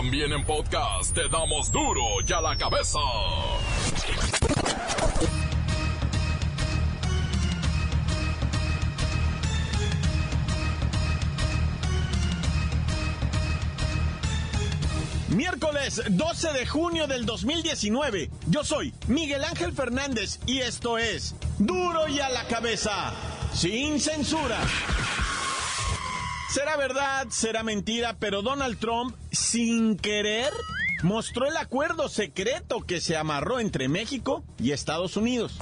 También 0.00 0.32
en 0.32 0.42
podcast 0.46 1.14
te 1.14 1.28
damos 1.28 1.70
duro 1.70 2.00
y 2.26 2.32
a 2.32 2.40
la 2.40 2.56
cabeza. 2.56 2.98
Miércoles 15.28 16.02
12 16.08 16.52
de 16.54 16.66
junio 16.66 17.06
del 17.06 17.26
2019. 17.26 18.30
Yo 18.46 18.64
soy 18.64 18.94
Miguel 19.06 19.44
Ángel 19.44 19.74
Fernández 19.74 20.40
y 20.46 20.60
esto 20.60 20.96
es 20.96 21.34
Duro 21.58 22.08
y 22.08 22.20
a 22.20 22.30
la 22.30 22.46
cabeza, 22.46 23.12
sin 23.52 24.00
censura. 24.00 24.60
Será 26.50 26.76
verdad, 26.76 27.28
será 27.30 27.62
mentira, 27.62 28.16
pero 28.18 28.42
Donald 28.42 28.76
Trump, 28.80 29.14
sin 29.30 29.96
querer, 29.96 30.52
mostró 31.04 31.46
el 31.46 31.56
acuerdo 31.56 32.08
secreto 32.08 32.80
que 32.80 33.00
se 33.00 33.16
amarró 33.16 33.60
entre 33.60 33.88
México 33.88 34.42
y 34.58 34.72
Estados 34.72 35.16
Unidos. 35.16 35.56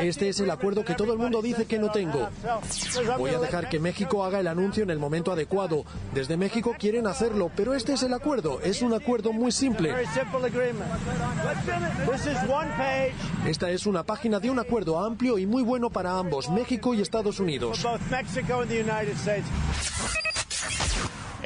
Este 0.00 0.28
es 0.28 0.40
el 0.40 0.50
acuerdo 0.50 0.84
que 0.84 0.94
todo 0.94 1.12
el 1.12 1.18
mundo 1.18 1.42
dice 1.42 1.66
que 1.66 1.78
no 1.78 1.90
tengo. 1.90 2.28
Voy 3.18 3.30
a 3.30 3.38
dejar 3.38 3.68
que 3.68 3.78
México 3.78 4.24
haga 4.24 4.40
el 4.40 4.48
anuncio 4.48 4.82
en 4.82 4.90
el 4.90 4.98
momento 4.98 5.32
adecuado. 5.32 5.84
Desde 6.14 6.36
México 6.36 6.74
quieren 6.78 7.06
hacerlo, 7.06 7.50
pero 7.54 7.74
este 7.74 7.92
es 7.92 8.02
el 8.02 8.12
acuerdo. 8.12 8.60
Es 8.60 8.82
un 8.82 8.94
acuerdo 8.94 9.32
muy 9.32 9.52
simple. 9.52 9.94
Esta 13.46 13.70
es 13.70 13.86
una 13.86 14.02
página 14.02 14.40
de 14.40 14.50
un 14.50 14.58
acuerdo 14.58 14.98
amplio 14.98 15.38
y 15.38 15.46
muy 15.46 15.62
bueno 15.62 15.90
para 15.90 16.18
ambos, 16.18 16.50
México 16.50 16.94
y 16.94 17.00
Estados 17.00 17.40
Unidos. 17.40 17.84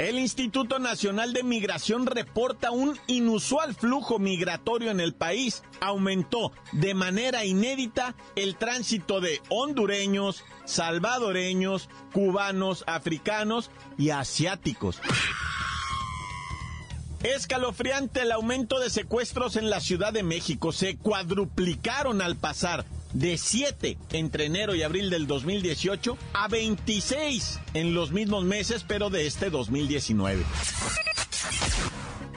El 0.00 0.18
Instituto 0.18 0.78
Nacional 0.78 1.34
de 1.34 1.42
Migración 1.42 2.06
reporta 2.06 2.70
un 2.70 2.98
inusual 3.06 3.74
flujo 3.74 4.18
migratorio 4.18 4.90
en 4.90 4.98
el 4.98 5.12
país. 5.12 5.62
Aumentó 5.78 6.52
de 6.72 6.94
manera 6.94 7.44
inédita 7.44 8.14
el 8.34 8.56
tránsito 8.56 9.20
de 9.20 9.42
hondureños, 9.50 10.42
salvadoreños, 10.64 11.90
cubanos, 12.14 12.82
africanos 12.86 13.70
y 13.98 14.08
asiáticos. 14.08 15.02
Escalofriante 17.22 18.22
el 18.22 18.32
aumento 18.32 18.80
de 18.80 18.88
secuestros 18.88 19.56
en 19.56 19.68
la 19.68 19.80
Ciudad 19.80 20.14
de 20.14 20.22
México. 20.22 20.72
Se 20.72 20.96
cuadruplicaron 20.96 22.22
al 22.22 22.36
pasar 22.36 22.86
de 23.12 23.38
7 23.38 23.98
entre 24.12 24.46
enero 24.46 24.74
y 24.74 24.82
abril 24.82 25.10
del 25.10 25.26
2018 25.26 26.16
a 26.32 26.48
26 26.48 27.60
en 27.74 27.94
los 27.94 28.12
mismos 28.12 28.44
meses, 28.44 28.84
pero 28.86 29.10
de 29.10 29.26
este 29.26 29.50
2019. 29.50 30.44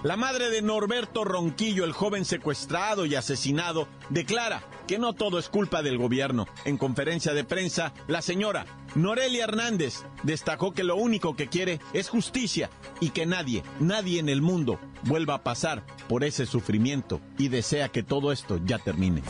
La 0.03 0.17
madre 0.17 0.49
de 0.49 0.61
Norberto 0.61 1.23
Ronquillo, 1.23 1.85
el 1.85 1.93
joven 1.93 2.25
secuestrado 2.25 3.05
y 3.05 3.15
asesinado, 3.15 3.87
declara 4.09 4.61
que 4.87 4.99
no 4.99 5.13
todo 5.13 5.39
es 5.39 5.49
culpa 5.49 5.81
del 5.81 5.97
gobierno. 5.97 6.47
En 6.65 6.77
conferencia 6.77 7.33
de 7.33 7.43
prensa, 7.43 7.93
la 8.07 8.21
señora 8.21 8.65
Norelia 8.95 9.45
Hernández 9.45 10.03
destacó 10.23 10.73
que 10.73 10.83
lo 10.83 10.95
único 10.95 11.35
que 11.35 11.47
quiere 11.47 11.79
es 11.93 12.09
justicia 12.09 12.69
y 12.99 13.09
que 13.09 13.25
nadie, 13.25 13.63
nadie 13.79 14.19
en 14.19 14.29
el 14.29 14.41
mundo 14.41 14.79
vuelva 15.03 15.35
a 15.35 15.43
pasar 15.43 15.83
por 16.07 16.23
ese 16.23 16.45
sufrimiento 16.45 17.19
y 17.37 17.47
desea 17.47 17.89
que 17.89 18.03
todo 18.03 18.31
esto 18.31 18.59
ya 18.63 18.79
termine. 18.79 19.23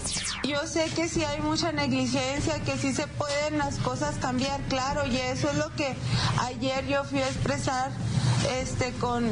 Yo 0.44 0.68
sé 0.68 0.90
que 0.96 1.08
si 1.08 1.24
hay 1.24 1.40
mucha 1.42 1.72
negligencia, 1.72 2.62
que 2.64 2.78
sí 2.78 2.94
se 2.94 3.08
pueden 3.08 3.58
las 3.58 3.78
cosas 3.78 4.18
cambiar, 4.18 4.62
claro, 4.68 5.08
y 5.08 5.18
eso 5.18 5.50
es 5.50 5.58
lo 5.58 5.74
que 5.76 5.96
ayer 6.40 6.86
yo 6.88 7.04
fui 7.04 7.20
a 7.20 7.28
expresar 7.28 7.92
este 8.62 8.92
con 9.00 9.30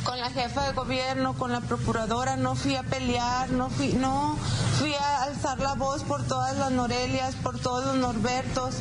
con 0.00 0.18
la 0.18 0.30
jefa 0.30 0.66
de 0.66 0.72
gobierno, 0.72 1.34
con 1.34 1.52
la 1.52 1.60
procuradora, 1.60 2.36
no 2.36 2.54
fui 2.54 2.76
a 2.76 2.82
pelear, 2.82 3.50
no 3.50 3.68
fui, 3.68 3.92
no, 3.92 4.36
fui 4.78 4.94
a 4.94 5.24
alzar 5.24 5.58
la 5.60 5.74
voz 5.74 6.02
por 6.02 6.26
todas 6.26 6.56
las 6.56 6.70
Norelias, 6.70 7.34
por 7.36 7.58
todos 7.58 7.84
los 7.84 7.96
Norbertos. 7.96 8.76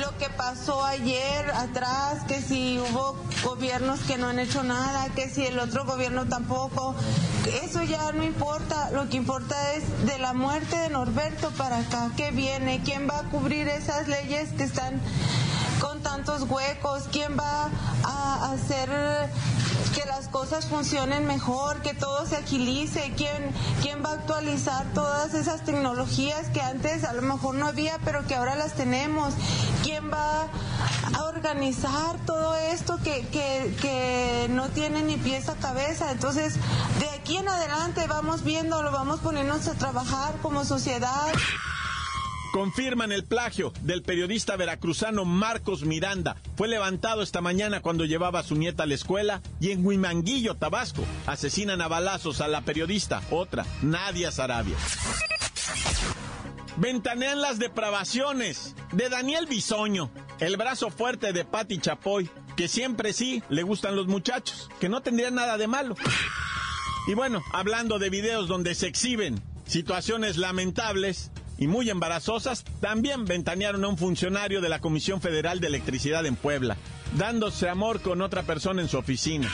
Lo 0.00 0.16
que 0.16 0.30
pasó 0.30 0.84
ayer 0.84 1.50
atrás, 1.50 2.24
que 2.26 2.40
si 2.40 2.78
hubo 2.78 3.16
gobiernos 3.44 4.00
que 4.00 4.16
no 4.16 4.28
han 4.28 4.38
hecho 4.38 4.62
nada, 4.62 5.08
que 5.14 5.28
si 5.28 5.44
el 5.44 5.58
otro 5.58 5.84
gobierno 5.84 6.26
tampoco, 6.26 6.94
eso 7.62 7.82
ya 7.82 8.12
no 8.12 8.24
importa, 8.24 8.90
lo 8.90 9.08
que 9.08 9.18
importa 9.18 9.74
es 9.74 10.06
de 10.06 10.18
la 10.18 10.32
muerte 10.32 10.76
de 10.78 10.88
Norberto 10.88 11.50
para 11.52 11.78
acá, 11.78 12.10
¿qué 12.16 12.30
viene? 12.30 12.80
¿Quién 12.84 13.08
va 13.08 13.18
a 13.18 13.22
cubrir 13.24 13.68
esas 13.68 14.08
leyes 14.08 14.50
que 14.52 14.64
están 14.64 15.00
con 15.80 16.02
tantos 16.02 16.42
huecos? 16.48 17.04
¿Quién 17.12 17.36
va 17.38 17.68
a 18.04 18.52
hacer 18.52 18.88
que 19.94 20.04
las 20.06 20.28
cosas 20.28 20.66
funcionen 20.66 21.26
mejor, 21.26 21.80
que 21.82 21.94
todo 21.94 22.26
se 22.26 22.36
agilice? 22.36 23.12
¿Quién, 23.16 23.52
quién 23.80 24.02
va 24.04 24.10
a 24.10 24.14
actualizar 24.14 24.84
todas 24.92 25.34
esas 25.34 25.64
tecnologías 25.64 26.48
que 26.48 26.60
antes 26.60 27.04
a 27.04 27.12
lo 27.12 27.22
mejor 27.22 27.54
no 27.54 27.66
había, 27.66 27.98
pero 28.04 28.26
que 28.26 28.34
ahora 28.34 28.56
las 28.56 28.74
tenemos? 28.74 29.34
¿Quién 29.82 30.10
va 30.12 30.48
a 31.14 31.24
organizar 31.24 32.16
todo 32.26 32.56
esto 32.56 32.98
que, 33.04 33.26
que, 33.28 33.74
que 33.80 34.48
no 34.50 34.68
tiene 34.68 35.02
ni 35.02 35.16
pieza 35.16 35.52
a 35.52 35.56
cabeza? 35.56 36.10
Entonces, 36.10 36.54
de 36.98 37.08
aquí 37.10 37.36
en 37.36 37.48
adelante 37.48 38.06
vamos 38.08 38.42
viendo, 38.42 38.82
lo 38.82 38.90
vamos 38.90 39.20
poniéndonos 39.20 39.68
a 39.68 39.74
trabajar 39.74 40.34
como 40.42 40.64
sociedad 40.64 41.32
confirman 42.54 43.10
el 43.10 43.24
plagio 43.24 43.72
del 43.80 44.02
periodista 44.04 44.54
veracruzano 44.54 45.24
Marcos 45.24 45.82
Miranda. 45.82 46.36
Fue 46.54 46.68
levantado 46.68 47.20
esta 47.20 47.40
mañana 47.40 47.80
cuando 47.80 48.04
llevaba 48.04 48.38
a 48.38 48.42
su 48.44 48.54
nieta 48.54 48.84
a 48.84 48.86
la 48.86 48.94
escuela 48.94 49.42
y 49.58 49.72
en 49.72 49.84
Huimanguillo, 49.84 50.54
Tabasco, 50.54 51.02
asesinan 51.26 51.80
a 51.80 51.88
balazos 51.88 52.40
a 52.40 52.46
la 52.46 52.60
periodista, 52.60 53.22
otra, 53.32 53.66
Nadia 53.82 54.30
Sarabia. 54.30 54.76
Ventanean 56.76 57.40
las 57.40 57.58
depravaciones 57.58 58.76
de 58.92 59.08
Daniel 59.08 59.46
Bisoño, 59.46 60.12
el 60.38 60.56
brazo 60.56 60.90
fuerte 60.90 61.32
de 61.32 61.44
Patti 61.44 61.78
Chapoy, 61.78 62.30
que 62.56 62.68
siempre 62.68 63.12
sí 63.12 63.42
le 63.48 63.64
gustan 63.64 63.96
los 63.96 64.06
muchachos, 64.06 64.70
que 64.78 64.88
no 64.88 65.02
tendría 65.02 65.32
nada 65.32 65.58
de 65.58 65.66
malo. 65.66 65.96
Y 67.08 67.14
bueno, 67.14 67.42
hablando 67.52 67.98
de 67.98 68.10
videos 68.10 68.46
donde 68.46 68.76
se 68.76 68.86
exhiben 68.86 69.42
situaciones 69.66 70.36
lamentables, 70.36 71.32
y 71.58 71.66
muy 71.66 71.90
embarazosas, 71.90 72.64
también 72.80 73.24
ventanearon 73.24 73.84
a 73.84 73.88
un 73.88 73.98
funcionario 73.98 74.60
de 74.60 74.68
la 74.68 74.80
Comisión 74.80 75.20
Federal 75.20 75.60
de 75.60 75.68
Electricidad 75.68 76.26
en 76.26 76.36
Puebla, 76.36 76.76
dándose 77.16 77.68
amor 77.68 78.00
con 78.00 78.22
otra 78.22 78.42
persona 78.42 78.82
en 78.82 78.88
su 78.88 78.98
oficina. 78.98 79.50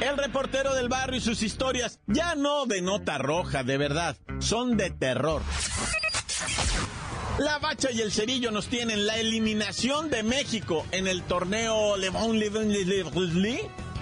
El 0.00 0.16
reportero 0.16 0.74
del 0.74 0.88
barrio 0.88 1.18
y 1.18 1.20
sus 1.20 1.42
historias 1.42 2.00
ya 2.08 2.34
no 2.34 2.66
de 2.66 2.82
nota 2.82 3.18
roja, 3.18 3.62
de 3.62 3.78
verdad, 3.78 4.16
son 4.40 4.76
de 4.76 4.90
terror. 4.90 5.42
La 7.38 7.58
Bacha 7.58 7.90
y 7.90 8.00
el 8.00 8.12
Cerillo 8.12 8.50
nos 8.50 8.68
tienen 8.68 9.06
la 9.06 9.16
eliminación 9.16 10.10
de 10.10 10.22
México 10.22 10.84
en 10.90 11.06
el 11.06 11.22
torneo 11.22 11.96
Le 11.96 12.10
Bon 12.10 12.38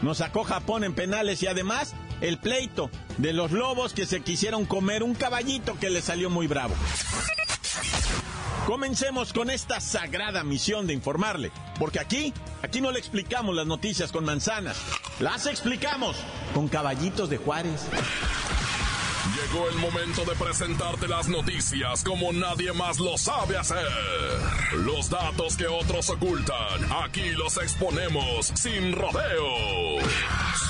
Nos 0.02 0.18
sacó 0.18 0.42
Japón 0.42 0.84
en 0.84 0.94
penales 0.94 1.42
y 1.42 1.46
además 1.46 1.94
el 2.20 2.38
pleito 2.38 2.90
de 3.18 3.32
los 3.32 3.52
lobos 3.52 3.92
que 3.92 4.06
se 4.06 4.20
quisieron 4.20 4.66
comer 4.66 5.02
un 5.02 5.14
caballito 5.14 5.78
que 5.78 5.90
le 5.90 6.02
salió 6.02 6.30
muy 6.30 6.46
bravo. 6.46 6.74
Comencemos 8.66 9.32
con 9.32 9.50
esta 9.50 9.80
sagrada 9.80 10.44
misión 10.44 10.86
de 10.86 10.92
informarle, 10.92 11.50
porque 11.78 11.98
aquí, 11.98 12.32
aquí 12.62 12.80
no 12.80 12.92
le 12.92 12.98
explicamos 12.98 13.54
las 13.54 13.66
noticias 13.66 14.12
con 14.12 14.24
manzanas, 14.24 14.76
las 15.18 15.46
explicamos 15.46 16.16
con 16.54 16.68
caballitos 16.68 17.30
de 17.30 17.38
Juárez. 17.38 17.86
Llegó 19.34 19.68
el 19.68 19.76
momento 19.76 20.24
de 20.24 20.36
presentarte 20.36 21.08
las 21.08 21.28
noticias 21.28 22.04
como 22.04 22.32
nadie 22.32 22.72
más 22.72 22.98
lo 22.98 23.16
sabe 23.18 23.56
hacer. 23.56 23.86
Los 24.84 25.10
datos 25.10 25.56
que 25.56 25.66
otros 25.66 26.08
ocultan, 26.10 26.92
aquí 27.04 27.30
los 27.30 27.56
exponemos 27.56 28.52
sin 28.54 28.92
rodeos. 28.92 30.69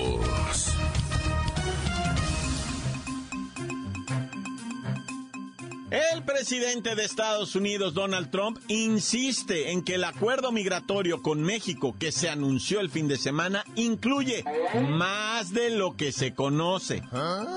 El 6.13 6.23
presidente 6.23 6.95
de 6.95 7.05
Estados 7.05 7.55
Unidos, 7.55 7.93
Donald 7.93 8.29
Trump, 8.31 8.59
insiste 8.67 9.71
en 9.71 9.81
que 9.81 9.95
el 9.95 10.03
acuerdo 10.03 10.51
migratorio 10.51 11.21
con 11.21 11.41
México 11.41 11.95
que 11.97 12.11
se 12.11 12.29
anunció 12.29 12.81
el 12.81 12.89
fin 12.89 13.07
de 13.07 13.17
semana 13.17 13.63
incluye 13.75 14.43
más 14.89 15.53
de 15.53 15.69
lo 15.69 15.95
que 15.95 16.11
se 16.11 16.33
conoce. 16.33 17.01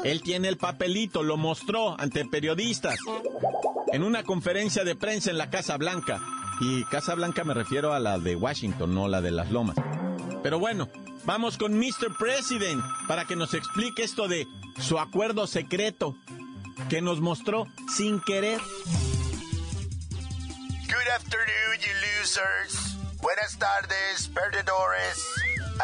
Él 0.04 0.22
tiene 0.22 0.48
el 0.48 0.56
papelito, 0.56 1.22
lo 1.22 1.36
mostró 1.36 1.98
ante 2.00 2.24
periodistas 2.24 2.96
en 3.92 4.04
una 4.04 4.22
conferencia 4.22 4.84
de 4.84 4.94
prensa 4.94 5.30
en 5.30 5.38
la 5.38 5.50
Casa 5.50 5.76
Blanca. 5.76 6.20
Y 6.60 6.84
Casa 6.84 7.14
Blanca 7.16 7.42
me 7.42 7.54
refiero 7.54 7.92
a 7.92 7.98
la 7.98 8.18
de 8.18 8.36
Washington, 8.36 8.94
no 8.94 9.08
la 9.08 9.20
de 9.20 9.32
las 9.32 9.50
Lomas. 9.50 9.76
Pero 10.42 10.60
bueno, 10.60 10.88
Vamos 11.26 11.56
con 11.56 11.78
Mr. 11.78 12.14
President 12.18 12.82
para 13.08 13.24
que 13.24 13.34
nos 13.34 13.54
explique 13.54 14.02
esto 14.02 14.28
de 14.28 14.46
su 14.78 14.98
acuerdo 14.98 15.46
secreto 15.46 16.16
que 16.88 17.00
nos 17.00 17.20
mostró 17.20 17.66
sin 17.96 18.20
querer. 18.20 18.60
Good 20.86 21.08
afternoon, 21.14 21.80
you 21.80 21.92
losers. 22.20 22.96
Buenas 23.20 23.56
tardes, 23.58 24.28
perdedores. 24.28 25.24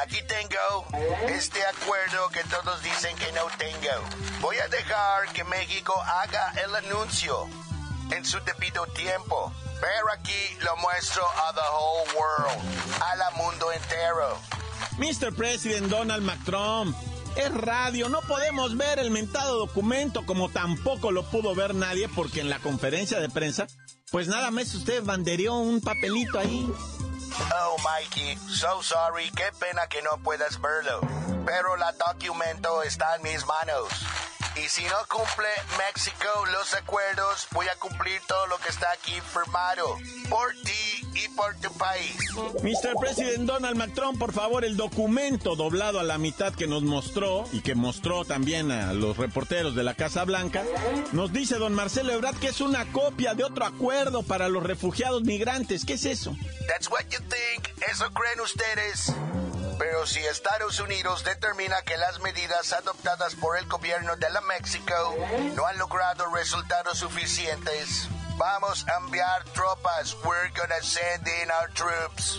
Aquí 0.02 0.20
tengo 0.28 0.86
este 1.28 1.60
acuerdo 1.66 2.28
que 2.30 2.44
todos 2.44 2.82
dicen 2.82 3.16
que 3.16 3.32
no 3.32 3.46
tengo. 3.58 4.04
Voy 4.40 4.56
a 4.58 4.68
dejar 4.68 5.32
que 5.32 5.42
México 5.44 5.92
haga 6.00 6.52
el 6.64 6.74
anuncio 6.76 7.48
en 8.10 8.24
su 8.24 8.38
debido 8.40 8.86
tiempo. 8.88 9.52
Pero 9.80 10.12
aquí 10.12 10.56
lo 10.62 10.76
muestro 10.76 11.22
a 11.48 11.52
the 11.54 11.60
whole 11.72 12.06
world, 12.14 13.02
a 13.02 13.16
la 13.16 13.30
mundo 13.30 13.72
entero. 13.72 14.38
Mr. 14.98 15.34
President 15.34 15.88
Donald 15.88 16.22
McTrump, 16.22 16.94
es 17.36 17.54
radio, 17.54 18.08
no 18.08 18.20
podemos 18.22 18.76
ver 18.76 18.98
el 18.98 19.10
mentado 19.10 19.58
documento 19.58 20.24
como 20.26 20.48
tampoco 20.48 21.10
lo 21.12 21.24
pudo 21.24 21.54
ver 21.54 21.74
nadie 21.74 22.08
porque 22.08 22.40
en 22.40 22.50
la 22.50 22.58
conferencia 22.58 23.20
de 23.20 23.28
prensa, 23.28 23.66
pues 24.10 24.28
nada 24.28 24.50
más 24.50 24.74
usted 24.74 25.02
bandereó 25.02 25.54
un 25.54 25.80
papelito 25.80 26.38
ahí. 26.38 26.70
Oh, 27.54 27.76
Mikey, 27.78 28.36
so 28.48 28.82
sorry, 28.82 29.30
qué 29.30 29.44
pena 29.58 29.86
que 29.88 30.02
no 30.02 30.22
puedas 30.22 30.60
verlo. 30.60 31.00
Pero 31.46 31.74
el 31.74 31.82
documento 31.98 32.82
está 32.82 33.16
en 33.16 33.22
mis 33.22 33.46
manos. 33.46 33.88
Y 34.56 34.68
si 34.68 34.82
no 34.84 34.96
cumple 35.08 35.48
México 35.78 36.28
los 36.52 36.74
acuerdos, 36.74 37.46
voy 37.52 37.66
a 37.68 37.76
cumplir 37.76 38.20
todo 38.26 38.46
lo 38.48 38.58
que 38.58 38.68
está 38.68 38.88
aquí 38.92 39.12
firmado. 39.20 39.96
Por 40.28 40.52
ti 40.64 41.06
y 41.14 41.28
por 41.28 41.54
tu 41.56 41.72
país. 41.78 42.16
Mr. 42.62 42.94
President 43.00 43.46
Donald 43.46 43.76
McTrump, 43.76 44.18
por 44.18 44.32
favor, 44.32 44.64
el 44.64 44.76
documento 44.76 45.56
doblado 45.56 46.00
a 46.00 46.02
la 46.02 46.18
mitad 46.18 46.54
que 46.54 46.66
nos 46.66 46.82
mostró 46.82 47.44
y 47.52 47.60
que 47.60 47.74
mostró 47.74 48.24
también 48.24 48.70
a 48.70 48.92
los 48.92 49.16
reporteros 49.16 49.74
de 49.74 49.84
la 49.84 49.94
Casa 49.94 50.24
Blanca, 50.24 50.64
nos 51.12 51.32
dice 51.32 51.56
don 51.56 51.74
Marcelo 51.74 52.12
Ebrard 52.12 52.36
que 52.36 52.48
es 52.48 52.60
una 52.60 52.84
copia 52.92 53.34
de 53.34 53.44
otro 53.44 53.64
acuerdo 53.64 54.22
para 54.22 54.48
los 54.48 54.62
refugiados 54.62 55.22
migrantes. 55.22 55.84
¿Qué 55.84 55.94
es 55.94 56.04
eso? 56.04 56.36
That's 56.66 56.90
what 56.90 57.04
you 57.10 57.18
think. 57.18 57.68
Eso 57.90 58.10
creen 58.12 58.40
ustedes. 58.40 59.12
Pero 59.80 60.06
si 60.06 60.20
Estados 60.20 60.78
Unidos 60.78 61.24
determina 61.24 61.80
que 61.80 61.96
las 61.96 62.20
medidas 62.20 62.74
adoptadas 62.74 63.34
por 63.34 63.56
el 63.56 63.64
gobierno 63.64 64.14
de 64.16 64.28
la 64.28 64.42
México 64.42 65.16
no 65.56 65.66
han 65.66 65.78
logrado 65.78 66.26
resultados 66.34 66.98
suficientes, 66.98 68.06
vamos 68.36 68.86
a 68.88 68.98
enviar 68.98 69.42
tropas. 69.54 70.14
We're 70.22 70.50
gonna 70.54 70.82
send 70.82 71.26
in 71.26 71.50
our 71.50 71.72
troops. 71.72 72.38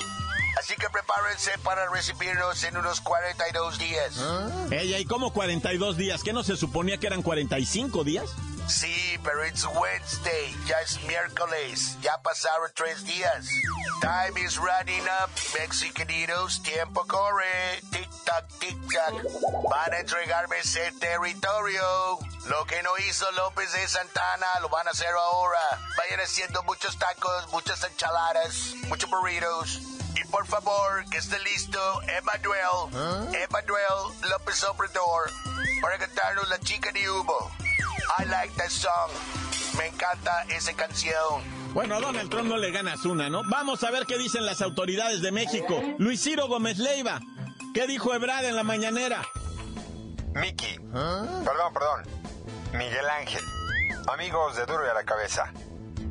Así 0.59 0.75
que 0.75 0.87
prepárense 0.91 1.57
para 1.63 1.89
recibirnos 1.89 2.63
en 2.63 2.77
unos 2.77 3.01
42 3.01 3.79
días. 3.79 4.21
Ella, 4.69 4.99
¿y 4.99 5.05
cómo 5.05 5.33
42 5.33 5.97
días? 5.97 6.21
¿Qué 6.21 6.33
no 6.33 6.43
se 6.43 6.55
suponía 6.55 6.99
que 6.99 7.07
eran 7.07 7.23
45 7.23 8.03
días? 8.03 8.35
Sí, 8.67 9.19
pero 9.23 9.45
it's 9.45 9.65
Wednesday, 9.65 10.55
ya 10.65 10.79
es 10.81 11.01
miércoles, 11.03 11.97
ya 12.01 12.17
pasaron 12.21 12.71
tres 12.73 13.03
días. 13.03 13.49
Time 14.01 14.37
is 14.37 14.57
running 14.57 15.03
up, 15.21 15.29
Mexicanitos, 15.59 16.61
tiempo 16.63 17.05
corre, 17.05 17.81
tic 17.91 18.09
tac, 18.25 18.47
tic 18.59 18.77
tac. 18.93 19.13
Van 19.69 19.93
a 19.93 19.99
entregarme 19.99 20.57
ese 20.59 20.91
territorio. 20.93 22.19
Lo 22.47 22.65
que 22.65 22.81
no 22.81 22.97
hizo 22.97 23.29
López 23.33 23.71
de 23.73 23.87
Santana 23.87 24.47
lo 24.61 24.69
van 24.69 24.87
a 24.87 24.91
hacer 24.91 25.13
ahora. 25.13 25.59
Vayan 25.97 26.21
haciendo 26.21 26.63
muchos 26.63 26.97
tacos, 26.97 27.47
muchas 27.51 27.83
enchaladas, 27.83 28.73
muchos 28.87 29.09
burritos. 29.09 29.79
Y 30.15 30.23
por 30.25 30.47
favor, 30.47 31.05
que 31.09 31.17
esté 31.17 31.39
listo 31.39 32.01
Emanuel, 32.03 33.33
Emanuel 33.33 34.29
López 34.29 34.63
Obrador, 34.63 35.31
para 35.81 35.97
cantarnos 35.99 36.49
La 36.49 36.59
Chica 36.59 36.91
de 36.91 37.09
Humo. 37.09 37.51
I 38.17 38.25
like 38.25 38.53
that 38.57 38.69
song. 38.69 39.09
Me 39.77 39.87
encanta 39.87 40.43
esa 40.49 40.73
canción. 40.73 41.41
Bueno, 41.73 41.95
a 41.95 41.99
Donald 42.01 42.29
Trump 42.29 42.49
no 42.49 42.57
le 42.57 42.71
ganas 42.71 43.05
una, 43.05 43.29
¿no? 43.29 43.43
Vamos 43.49 43.83
a 43.83 43.91
ver 43.91 44.05
qué 44.05 44.17
dicen 44.17 44.45
las 44.45 44.61
autoridades 44.61 45.21
de 45.21 45.31
México. 45.31 45.81
Luis 45.97 46.21
Ciro 46.21 46.47
Gómez 46.47 46.77
Leiva. 46.77 47.21
¿Qué 47.73 47.87
dijo 47.87 48.13
Ebrard 48.13 48.45
en 48.45 48.55
la 48.55 48.63
mañanera? 48.63 49.21
Miki. 50.33 50.77
Perdón, 50.91 51.73
perdón. 51.73 52.03
Miguel 52.73 53.09
Ángel. 53.09 53.43
Amigos 54.13 54.57
de 54.57 54.65
Duro 54.65 54.85
y 54.85 54.89
a 54.89 54.93
la 54.93 55.03
Cabeza. 55.05 55.53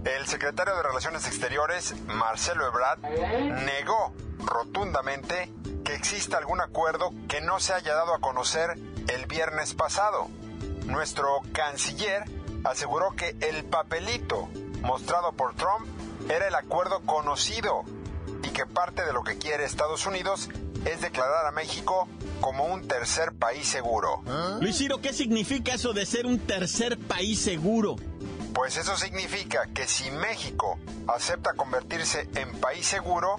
El 0.04 0.26
secretario 0.26 0.74
de 0.76 0.82
Relaciones 0.82 1.26
Exteriores, 1.26 1.94
Marcelo 2.06 2.66
Ebrard, 2.66 3.00
negó 3.00 4.14
rotundamente 4.38 5.52
que 5.84 5.94
exista 5.94 6.38
algún 6.38 6.62
acuerdo 6.62 7.10
que 7.28 7.42
no 7.42 7.60
se 7.60 7.74
haya 7.74 7.94
dado 7.94 8.14
a 8.14 8.20
conocer 8.20 8.78
el 9.08 9.26
viernes 9.26 9.74
pasado. 9.74 10.28
Nuestro 10.86 11.42
canciller 11.52 12.24
aseguró 12.64 13.14
que 13.16 13.36
el 13.40 13.64
papelito 13.64 14.48
mostrado 14.82 15.32
por 15.32 15.54
Trump 15.54 15.86
era 16.30 16.48
el 16.48 16.54
acuerdo 16.54 17.00
conocido 17.00 17.84
y 18.42 18.48
que 18.48 18.66
parte 18.66 19.04
de 19.04 19.12
lo 19.12 19.22
que 19.22 19.38
quiere 19.38 19.64
Estados 19.64 20.06
Unidos 20.06 20.48
es 20.84 21.00
declarar 21.00 21.46
a 21.46 21.52
México 21.52 22.08
como 22.40 22.64
un 22.64 22.88
tercer 22.88 23.32
país 23.32 23.68
seguro. 23.68 24.22
Luis 24.60 24.76
Ciro, 24.78 25.00
¿qué 25.00 25.12
significa 25.12 25.74
eso 25.74 25.92
de 25.92 26.06
ser 26.06 26.26
un 26.26 26.38
tercer 26.38 26.98
país 26.98 27.38
seguro? 27.40 27.96
Pues 28.54 28.76
eso 28.76 28.96
significa 28.96 29.68
que 29.72 29.86
si 29.86 30.10
México 30.10 30.78
acepta 31.06 31.54
convertirse 31.54 32.28
en 32.34 32.50
país 32.60 32.86
seguro, 32.86 33.36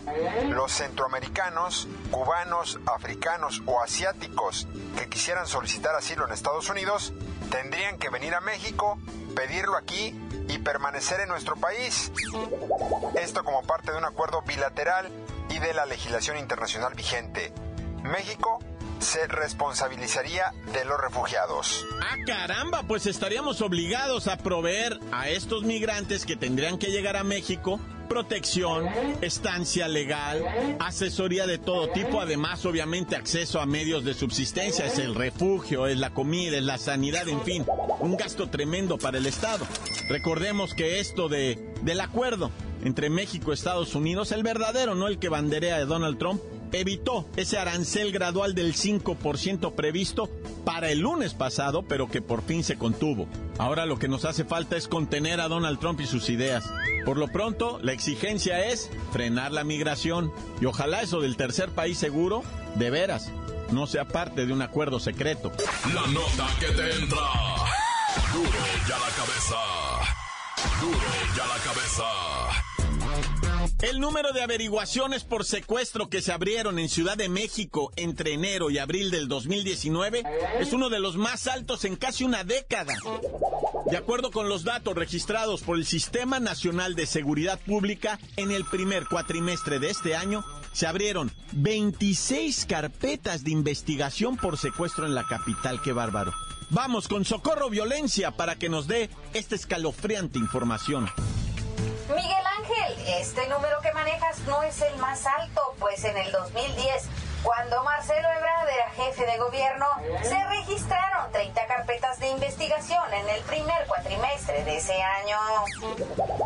los 0.49 0.71
centroamericanos, 0.71 1.87
cubanos, 2.11 2.79
africanos 2.85 3.61
o 3.65 3.81
asiáticos 3.81 4.67
que 4.97 5.09
quisieran 5.09 5.47
solicitar 5.47 5.95
asilo 5.95 6.25
en 6.25 6.33
Estados 6.33 6.69
Unidos 6.69 7.13
tendrían 7.49 7.97
que 7.97 8.09
venir 8.09 8.33
a 8.35 8.41
México, 8.41 8.97
pedirlo 9.35 9.75
aquí 9.75 10.17
y 10.47 10.57
permanecer 10.59 11.19
en 11.21 11.29
nuestro 11.29 11.55
país. 11.55 12.11
Esto 13.15 13.43
como 13.43 13.63
parte 13.63 13.91
de 13.91 13.97
un 13.97 14.05
acuerdo 14.05 14.41
bilateral 14.43 15.09
y 15.49 15.59
de 15.59 15.73
la 15.73 15.85
legislación 15.85 16.37
internacional 16.37 16.93
vigente. 16.93 17.53
México 18.03 18.59
se 19.00 19.27
responsabilizaría 19.27 20.53
de 20.74 20.86
los 20.86 21.00
refugiados. 21.01 21.86
Ah, 22.01 22.18
caramba, 22.25 22.83
pues 22.83 23.07
estaríamos 23.07 23.62
obligados 23.62 24.27
a 24.27 24.38
proveer 24.38 25.00
a 25.12 25.30
estos 25.30 25.63
migrantes 25.63 26.25
que 26.25 26.36
tendrían 26.36 26.77
que 26.77 26.88
llegar 26.88 27.18
a 27.18 27.24
México 27.24 27.80
protección, 28.12 28.89
estancia 29.21 29.88
legal, 29.88 30.44
asesoría 30.80 31.48
de 31.48 31.57
todo 31.57 31.88
tipo, 31.92 32.19
además 32.19 32.65
obviamente 32.65 33.15
acceso 33.15 33.62
a 33.62 33.65
medios 33.65 34.03
de 34.03 34.13
subsistencia, 34.13 34.86
es 34.86 35.00
el 35.00 35.15
refugio, 35.15 35.88
es 35.88 35.98
la 35.98 36.09
comida, 36.09 36.57
es 36.57 36.63
la 36.63 36.77
sanidad, 36.77 37.29
en 37.29 37.41
fin, 37.43 37.65
un 38.01 38.17
gasto 38.17 38.50
tremendo 38.50 38.98
para 38.98 39.17
el 39.17 39.27
Estado. 39.27 39.65
Recordemos 40.10 40.74
que 40.74 41.00
esto 41.00 41.29
de, 41.29 41.74
del 41.84 42.01
acuerdo 42.01 42.51
entre 42.84 43.10
México 43.10 43.51
y 43.51 43.53
Estados 43.53 43.96
Unidos, 43.96 44.34
el 44.34 44.43
verdadero, 44.43 44.93
no 44.93 45.08
el 45.08 45.17
que 45.17 45.29
banderea 45.29 45.77
de 45.77 45.86
Donald 45.86 46.17
Trump, 46.17 46.41
evitó 46.73 47.27
ese 47.35 47.57
arancel 47.57 48.11
gradual 48.11 48.55
del 48.55 48.73
5% 48.73 49.73
previsto 49.73 50.29
para 50.65 50.89
el 50.91 50.99
lunes 50.99 51.33
pasado, 51.33 51.83
pero 51.83 52.09
que 52.09 52.21
por 52.21 52.41
fin 52.41 52.63
se 52.63 52.77
contuvo. 52.77 53.27
Ahora 53.57 53.85
lo 53.85 53.99
que 53.99 54.07
nos 54.07 54.25
hace 54.25 54.45
falta 54.45 54.77
es 54.77 54.87
contener 54.87 55.41
a 55.41 55.47
Donald 55.47 55.79
Trump 55.79 55.99
y 56.01 56.07
sus 56.07 56.29
ideas. 56.29 56.65
Por 57.05 57.17
lo 57.17 57.27
pronto, 57.27 57.79
la 57.81 57.93
exigencia 57.93 58.65
es 58.65 58.89
frenar 59.11 59.51
la 59.51 59.63
migración 59.63 60.31
y 60.59 60.65
ojalá 60.65 61.01
eso 61.01 61.19
del 61.21 61.37
tercer 61.37 61.69
país 61.69 61.97
seguro, 61.97 62.43
de 62.75 62.89
veras, 62.89 63.31
no 63.71 63.87
sea 63.87 64.05
parte 64.05 64.45
de 64.45 64.53
un 64.53 64.61
acuerdo 64.61 64.99
secreto. 64.99 65.51
La 65.93 66.07
nota 66.07 66.47
que 66.59 66.67
te 66.67 66.93
entra. 66.95 67.17
Duro 68.33 68.49
ya 68.87 68.99
la 68.99 69.09
cabeza. 69.15 69.55
Duro 70.81 70.97
ya 71.35 71.47
la 71.47 71.57
cabeza. 71.63 72.70
El 73.81 74.00
número 74.00 74.31
de 74.31 74.43
averiguaciones 74.43 75.23
por 75.23 75.43
secuestro 75.43 76.07
que 76.07 76.21
se 76.21 76.31
abrieron 76.31 76.77
en 76.77 76.88
Ciudad 76.88 77.17
de 77.17 77.29
México 77.29 77.91
entre 77.95 78.33
enero 78.33 78.69
y 78.69 78.77
abril 78.77 79.09
del 79.09 79.27
2019 79.27 80.23
es 80.59 80.71
uno 80.71 80.89
de 80.89 81.00
los 81.00 81.17
más 81.17 81.47
altos 81.47 81.83
en 81.85 81.95
casi 81.95 82.23
una 82.23 82.43
década. 82.43 82.93
De 83.88 83.97
acuerdo 83.97 84.29
con 84.29 84.47
los 84.47 84.63
datos 84.63 84.93
registrados 84.93 85.63
por 85.63 85.77
el 85.77 85.88
Sistema 85.88 86.39
Nacional 86.39 86.93
de 86.93 87.07
Seguridad 87.07 87.59
Pública, 87.59 88.19
en 88.38 88.51
el 88.51 88.65
primer 88.65 89.07
cuatrimestre 89.07 89.79
de 89.79 89.89
este 89.89 90.15
año 90.15 90.45
se 90.73 90.85
abrieron 90.85 91.31
26 91.53 92.67
carpetas 92.67 93.43
de 93.43 93.51
investigación 93.51 94.38
por 94.38 94.59
secuestro 94.59 95.07
en 95.07 95.15
la 95.15 95.25
capital. 95.25 95.81
¡Qué 95.81 95.91
bárbaro! 95.91 96.33
Vamos 96.69 97.07
con 97.07 97.25
Socorro 97.25 97.69
Violencia 97.71 98.29
para 98.31 98.55
que 98.57 98.69
nos 98.69 98.88
dé 98.88 99.09
esta 99.33 99.55
escalofriante 99.55 100.38
información. 100.38 101.09
Miguel 102.09 102.40
Ángel, 102.62 103.08
este 103.08 103.48
número 103.48 103.82
que 103.82 103.91
manejas 103.91 104.39
no 104.41 104.62
es 104.62 104.82
el 104.82 104.96
más 104.98 105.25
alto, 105.25 105.75
pues 105.80 106.03
en 106.03 106.15
el 106.15 106.32
2010, 106.32 107.08
cuando 107.41 107.84
Marcelo 107.84 108.27
Ebrard 108.30 108.70
era 108.70 108.89
jefe 108.91 109.25
de 109.25 109.38
gobierno, 109.38 109.88
se 110.22 110.44
registraron 110.46 111.32
30 111.32 111.65
carpetas 111.65 112.20
de 112.20 112.27
investigación 112.27 113.12
en 113.13 113.27
el 113.30 113.41
primer 113.44 113.88
cuatrimestre 113.88 114.63
de 114.63 114.77
ese 114.77 115.01
año. 115.01 115.38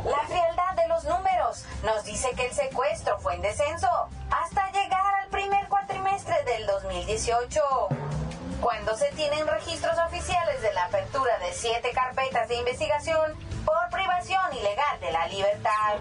La 0.05 0.19
frialdad 0.27 0.75
de 0.77 0.87
los 0.87 1.03
números 1.03 1.65
nos 1.83 2.05
dice 2.05 2.29
que 2.31 2.45
el 2.45 2.53
secuestro 2.53 3.19
fue 3.19 3.35
en 3.35 3.41
descenso 3.41 3.89
hasta 4.31 4.71
llegar 4.71 5.15
al 5.21 5.27
primer 5.29 5.67
cuatrimestre 5.67 6.41
del 6.45 6.65
2018 6.65 7.61
cuando 8.61 8.95
se 8.95 9.11
tienen 9.11 9.45
registros 9.47 9.97
oficiales 10.07 10.61
de 10.61 10.71
la 10.73 10.85
apertura 10.85 11.37
de 11.39 11.51
siete 11.51 11.91
carpetas 11.93 12.47
de 12.47 12.55
investigación 12.55 13.33
por 13.65 13.89
privación 13.89 14.53
ilegal 14.53 14.99
de 14.99 15.11
la 15.11 15.27
libertad. 15.27 15.95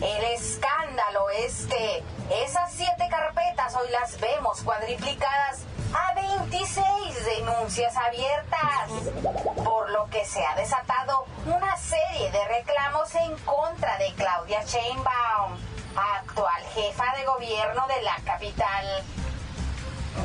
El 0.00 0.24
escándalo 0.24 1.30
es 1.30 1.66
que 1.66 2.02
esas 2.30 2.72
siete 2.72 3.06
carpetas 3.08 3.76
hoy 3.76 3.90
las 3.90 4.18
vemos 4.18 4.62
cuadriplicadas 4.62 5.64
a 5.94 6.14
26 6.14 7.24
denuncias 7.24 7.94
abiertas, 7.96 8.90
por 9.62 9.90
lo 9.90 10.08
que 10.08 10.24
se 10.24 10.44
ha 10.44 10.54
desatado 10.56 11.26
una 11.46 11.76
serie 11.76 12.30
de 12.30 12.44
reclamos 12.48 13.14
en 13.14 13.36
contra 13.38 13.98
de 13.98 14.12
Claudia 14.14 14.64
Sheinbaum, 14.64 15.58
actual 15.94 16.62
jefa 16.74 17.14
de 17.16 17.24
gobierno 17.24 17.86
de 17.88 18.02
la 18.02 18.16
capital. 18.24 19.04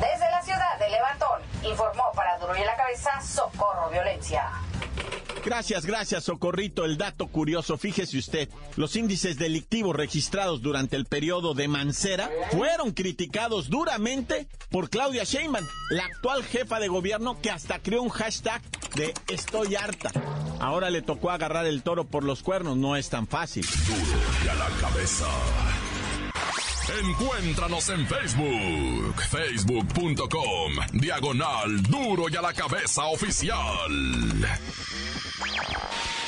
Desde 0.00 0.30
la 0.30 0.42
ciudad 0.42 0.78
de 0.78 0.90
Levantón, 0.90 1.42
informó 1.62 2.10
para 2.14 2.38
Duro 2.38 2.54
la 2.54 2.76
Cabeza 2.76 3.20
Socorro 3.20 3.90
Violencia. 3.90 4.50
Gracias, 5.44 5.86
gracias, 5.86 6.24
Socorrito. 6.24 6.84
El 6.84 6.98
dato 6.98 7.26
curioso, 7.26 7.78
fíjese 7.78 8.18
usted, 8.18 8.48
los 8.76 8.96
índices 8.96 9.38
delictivos 9.38 9.96
registrados 9.96 10.62
durante 10.62 10.96
el 10.96 11.06
periodo 11.06 11.54
de 11.54 11.68
Mancera 11.68 12.30
fueron 12.50 12.92
criticados 12.92 13.68
duramente 13.68 14.48
por 14.70 14.90
Claudia 14.90 15.24
Sheinbaum, 15.24 15.66
la 15.90 16.04
actual 16.04 16.44
jefa 16.44 16.80
de 16.80 16.88
gobierno 16.88 17.40
que 17.40 17.50
hasta 17.50 17.78
creó 17.80 18.02
un 18.02 18.10
hashtag 18.10 18.62
de 18.94 19.14
estoy 19.28 19.76
harta. 19.76 20.10
Ahora 20.60 20.90
le 20.90 21.02
tocó 21.02 21.30
agarrar 21.30 21.66
el 21.66 21.82
toro 21.82 22.04
por 22.04 22.24
los 22.24 22.42
cuernos, 22.42 22.76
no 22.76 22.96
es 22.96 23.08
tan 23.08 23.26
fácil. 23.26 23.64
Duro 23.86 24.20
y 24.44 24.48
a 24.48 24.54
la 24.54 24.68
cabeza. 24.80 25.26
Encuéntranos 26.88 27.86
en 27.90 28.06
Facebook, 28.06 29.22
facebook.com, 29.28 30.72
diagonal 30.94 31.82
duro 31.82 32.30
y 32.30 32.36
a 32.36 32.40
la 32.40 32.54
cabeza 32.54 33.04
oficial. 33.04 34.48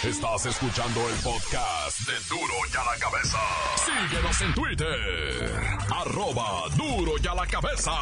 Estás 0.04 0.46
escuchando 0.46 1.08
el 1.08 1.14
podcast 1.16 2.00
de 2.00 2.12
Duro 2.28 2.54
y 2.70 2.76
a 2.76 2.84
la 2.84 2.96
cabeza. 2.98 3.38
Síguenos 3.86 4.40
en 4.42 4.54
Twitter, 4.54 5.78
arroba 5.94 6.68
duro 6.76 7.12
y 7.22 7.26
a 7.26 7.34
la 7.34 7.46
cabeza. 7.46 7.92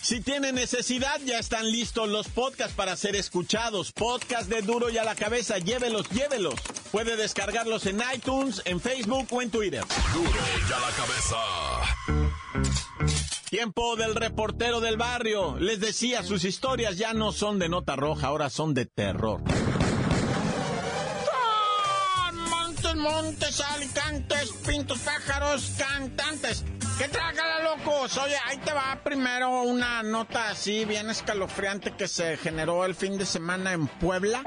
Si 0.00 0.20
tiene 0.20 0.52
necesidad, 0.52 1.20
ya 1.24 1.38
están 1.38 1.70
listos 1.70 2.08
los 2.08 2.28
podcasts 2.28 2.74
para 2.74 2.96
ser 2.96 3.14
escuchados. 3.14 3.92
Podcast 3.92 4.48
de 4.48 4.62
Duro 4.62 4.90
y 4.90 4.98
a 4.98 5.04
la 5.04 5.14
cabeza, 5.14 5.58
llévelos, 5.58 6.10
llévelos. 6.10 6.54
Puede 6.94 7.16
descargarlos 7.16 7.86
en 7.86 8.00
iTunes, 8.14 8.62
en 8.66 8.80
Facebook 8.80 9.26
o 9.32 9.42
en 9.42 9.50
Twitter. 9.50 9.82
Duro 10.12 10.30
y 10.30 10.72
a 10.72 10.78
la 10.78 10.90
cabeza. 10.92 11.36
Tiempo 13.50 13.96
del 13.96 14.14
reportero 14.14 14.80
del 14.80 14.96
barrio. 14.96 15.56
Les 15.58 15.80
decía, 15.80 16.22
sus 16.22 16.44
historias 16.44 16.96
ya 16.96 17.12
no 17.12 17.32
son 17.32 17.58
de 17.58 17.68
nota 17.68 17.96
roja, 17.96 18.28
ahora 18.28 18.48
son 18.48 18.74
de 18.74 18.86
terror. 18.86 19.40
Montes, 22.48 22.94
montes, 22.94 23.60
alicantes, 23.60 24.52
pintos, 24.64 25.00
pájaros, 25.00 25.72
cantantes. 25.76 26.64
¿Qué 26.96 27.08
trágala, 27.08 27.74
locos? 27.74 28.16
Oye, 28.18 28.36
ahí 28.46 28.58
te 28.58 28.72
va 28.72 29.00
primero 29.02 29.62
una 29.62 30.04
nota 30.04 30.50
así 30.50 30.84
bien 30.84 31.10
escalofriante 31.10 31.90
que 31.96 32.06
se 32.06 32.36
generó 32.36 32.84
el 32.84 32.94
fin 32.94 33.18
de 33.18 33.26
semana 33.26 33.72
en 33.72 33.88
Puebla. 33.88 34.44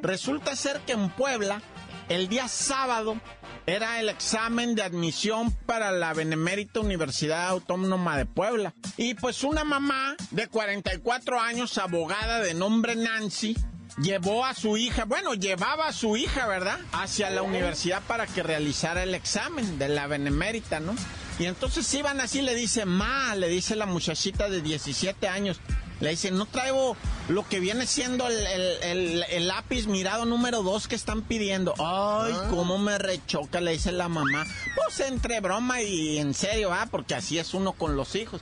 Resulta 0.00 0.54
ser 0.54 0.78
que 0.82 0.92
en 0.92 1.10
Puebla, 1.10 1.60
el 2.08 2.28
día 2.28 2.48
sábado, 2.48 3.20
era 3.66 4.00
el 4.00 4.08
examen 4.08 4.74
de 4.74 4.82
admisión 4.82 5.52
para 5.66 5.92
la 5.92 6.14
Benemérita 6.14 6.80
Universidad 6.80 7.48
Autónoma 7.48 8.16
de 8.16 8.24
Puebla. 8.26 8.74
Y 8.96 9.14
pues 9.14 9.44
una 9.44 9.64
mamá 9.64 10.16
de 10.30 10.46
44 10.46 11.40
años, 11.40 11.76
abogada 11.76 12.40
de 12.40 12.54
nombre 12.54 12.96
Nancy, 12.96 13.56
llevó 14.00 14.44
a 14.44 14.54
su 14.54 14.76
hija, 14.76 15.04
bueno, 15.04 15.34
llevaba 15.34 15.88
a 15.88 15.92
su 15.92 16.16
hija, 16.16 16.46
¿verdad? 16.46 16.78
Hacia 16.92 17.30
la 17.30 17.42
universidad 17.42 18.02
para 18.06 18.26
que 18.26 18.42
realizara 18.42 19.02
el 19.02 19.14
examen 19.14 19.78
de 19.78 19.88
la 19.88 20.06
Benemérita, 20.06 20.80
¿no? 20.80 20.94
Y 21.38 21.44
entonces 21.44 21.92
iban 21.94 22.20
así, 22.20 22.42
le 22.42 22.54
dice, 22.54 22.84
ma, 22.84 23.34
le 23.36 23.48
dice 23.48 23.76
la 23.76 23.86
muchachita 23.86 24.48
de 24.48 24.60
17 24.60 25.28
años, 25.28 25.60
le 26.00 26.10
dice, 26.10 26.30
no 26.30 26.46
traigo 26.46 26.96
lo 27.28 27.46
que 27.48 27.60
viene 27.60 27.86
siendo 27.86 28.26
el, 28.28 28.36
el- 28.46 28.82
el- 28.82 29.24
el 29.30 29.48
lápiz 29.48 29.86
mirado 29.86 30.24
número 30.24 30.62
2 30.62 30.88
que 30.88 30.94
están 30.94 31.22
pidiendo. 31.22 31.74
Ay, 31.78 32.32
cómo 32.50 32.78
me 32.78 32.98
rechoca, 32.98 33.60
le 33.60 33.72
dice 33.72 33.92
la 33.92 34.08
mamá. 34.08 34.46
Pues 34.74 35.00
entre 35.00 35.40
broma 35.40 35.82
y 35.82 36.18
en 36.18 36.34
serio, 36.34 36.72
¿ah? 36.72 36.86
Porque 36.90 37.14
así 37.14 37.38
es 37.38 37.54
uno 37.54 37.72
con 37.72 37.96
los 37.96 38.14
hijos. 38.14 38.40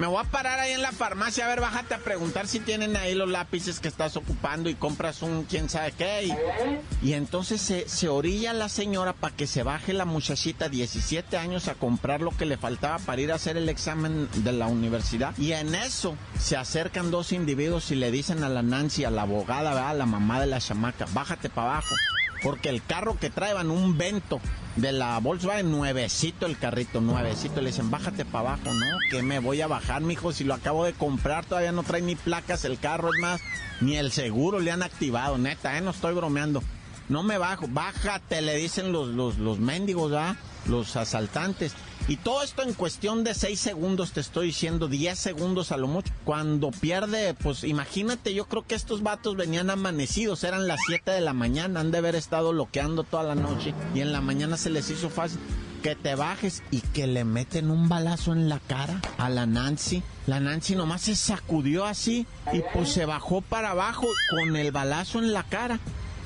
Me 0.00 0.06
voy 0.06 0.16
a 0.18 0.24
parar 0.24 0.58
ahí 0.58 0.72
en 0.72 0.80
la 0.80 0.92
farmacia, 0.92 1.44
a 1.44 1.48
ver, 1.48 1.60
bájate 1.60 1.92
a 1.92 1.98
preguntar 1.98 2.48
si 2.48 2.58
tienen 2.58 2.96
ahí 2.96 3.14
los 3.14 3.28
lápices 3.28 3.80
que 3.80 3.88
estás 3.88 4.16
ocupando 4.16 4.70
y 4.70 4.74
compras 4.74 5.20
un 5.20 5.44
quién 5.44 5.68
sabe 5.68 5.92
qué. 5.92 6.24
Y, 6.24 7.06
y 7.06 7.12
entonces 7.12 7.60
se, 7.60 7.86
se 7.86 8.08
orilla 8.08 8.54
la 8.54 8.70
señora 8.70 9.12
para 9.12 9.36
que 9.36 9.46
se 9.46 9.62
baje 9.62 9.92
la 9.92 10.06
muchachita, 10.06 10.70
17 10.70 11.36
años, 11.36 11.68
a 11.68 11.74
comprar 11.74 12.22
lo 12.22 12.30
que 12.30 12.46
le 12.46 12.56
faltaba 12.56 12.98
para 13.00 13.20
ir 13.20 13.30
a 13.30 13.34
hacer 13.34 13.58
el 13.58 13.68
examen 13.68 14.26
de 14.36 14.52
la 14.52 14.68
universidad. 14.68 15.36
Y 15.36 15.52
en 15.52 15.74
eso 15.74 16.16
se 16.38 16.56
acercan 16.56 17.10
dos 17.10 17.32
individuos 17.32 17.90
y 17.90 17.94
le 17.94 18.10
dicen 18.10 18.42
a 18.42 18.48
la 18.48 18.62
Nancy, 18.62 19.04
a 19.04 19.10
la 19.10 19.22
abogada, 19.22 19.74
¿verdad? 19.74 19.90
a 19.90 19.94
la 19.94 20.06
mamá 20.06 20.40
de 20.40 20.46
la 20.46 20.60
chamaca, 20.60 21.08
bájate 21.12 21.50
para 21.50 21.72
abajo. 21.72 21.94
Porque 22.42 22.68
el 22.68 22.82
carro 22.84 23.18
que 23.18 23.30
traían, 23.30 23.70
un 23.70 23.98
vento 23.98 24.40
de 24.76 24.92
la 24.92 25.18
Volkswagen, 25.18 25.70
nuevecito 25.70 26.46
el 26.46 26.58
carrito, 26.58 27.00
nuevecito. 27.00 27.60
Le 27.60 27.70
dicen, 27.70 27.90
bájate 27.90 28.24
para 28.24 28.50
abajo, 28.50 28.72
¿no? 28.72 28.98
Que 29.10 29.22
me 29.22 29.38
voy 29.38 29.60
a 29.60 29.66
bajar, 29.66 30.02
mijo, 30.02 30.32
si 30.32 30.44
lo 30.44 30.54
acabo 30.54 30.84
de 30.84 30.92
comprar, 30.92 31.44
todavía 31.44 31.72
no 31.72 31.82
trae 31.82 32.02
ni 32.02 32.16
placas 32.16 32.64
el 32.64 32.78
carro, 32.78 33.10
es 33.12 33.20
más, 33.20 33.40
ni 33.80 33.96
el 33.96 34.12
seguro 34.12 34.60
le 34.60 34.70
han 34.70 34.82
activado, 34.82 35.38
neta, 35.38 35.76
¿eh? 35.76 35.80
No 35.80 35.90
estoy 35.90 36.14
bromeando. 36.14 36.62
No 37.08 37.22
me 37.22 37.38
bajo, 37.38 37.66
bájate, 37.68 38.40
le 38.40 38.54
dicen 38.56 38.92
los, 38.92 39.08
los, 39.08 39.38
los 39.38 39.58
mendigos, 39.58 40.12
¿ah? 40.12 40.36
Los 40.66 40.96
asaltantes. 40.96 41.74
Y 42.10 42.16
todo 42.16 42.42
esto 42.42 42.64
en 42.64 42.74
cuestión 42.74 43.22
de 43.22 43.34
6 43.34 43.60
segundos, 43.60 44.10
te 44.10 44.18
estoy 44.18 44.48
diciendo, 44.48 44.88
10 44.88 45.16
segundos 45.16 45.70
a 45.70 45.76
lo 45.76 45.86
mucho. 45.86 46.12
Cuando 46.24 46.72
pierde, 46.72 47.34
pues 47.34 47.62
imagínate, 47.62 48.34
yo 48.34 48.46
creo 48.46 48.66
que 48.66 48.74
estos 48.74 49.04
vatos 49.04 49.36
venían 49.36 49.70
amanecidos, 49.70 50.42
eran 50.42 50.66
las 50.66 50.80
7 50.88 51.08
de 51.12 51.20
la 51.20 51.34
mañana, 51.34 51.78
han 51.78 51.92
de 51.92 51.98
haber 51.98 52.16
estado 52.16 52.50
bloqueando 52.50 53.04
toda 53.04 53.22
la 53.22 53.36
noche 53.36 53.74
y 53.94 54.00
en 54.00 54.10
la 54.10 54.20
mañana 54.20 54.56
se 54.56 54.70
les 54.70 54.90
hizo 54.90 55.08
fácil 55.08 55.38
que 55.84 55.94
te 55.94 56.16
bajes 56.16 56.64
y 56.72 56.80
que 56.80 57.06
le 57.06 57.24
meten 57.24 57.70
un 57.70 57.88
balazo 57.88 58.32
en 58.32 58.48
la 58.48 58.58
cara 58.58 59.00
a 59.16 59.30
la 59.30 59.46
Nancy. 59.46 60.02
La 60.26 60.40
Nancy 60.40 60.74
nomás 60.74 61.02
se 61.02 61.14
sacudió 61.14 61.84
así 61.84 62.26
y 62.52 62.60
pues 62.74 62.88
se 62.90 63.06
bajó 63.06 63.40
para 63.40 63.70
abajo 63.70 64.08
con 64.30 64.56
el 64.56 64.72
balazo 64.72 65.20
en 65.20 65.32
la 65.32 65.44
cara 65.44 65.78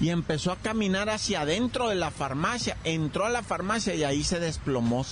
y 0.05 0.11
empezó 0.11 0.53
a 0.53 0.57
caminar 0.57 1.09
hacia 1.09 1.41
adentro 1.41 1.89
de 1.89 1.95
la 1.95 2.11
farmacia. 2.11 2.77
Entró 2.85 3.25
a 3.25 3.31
la 3.31 3.43
farmacia 3.43 3.95
y 3.95 4.05
ahí 4.05 4.23
se 4.23 4.39
desplomó. 4.39 5.07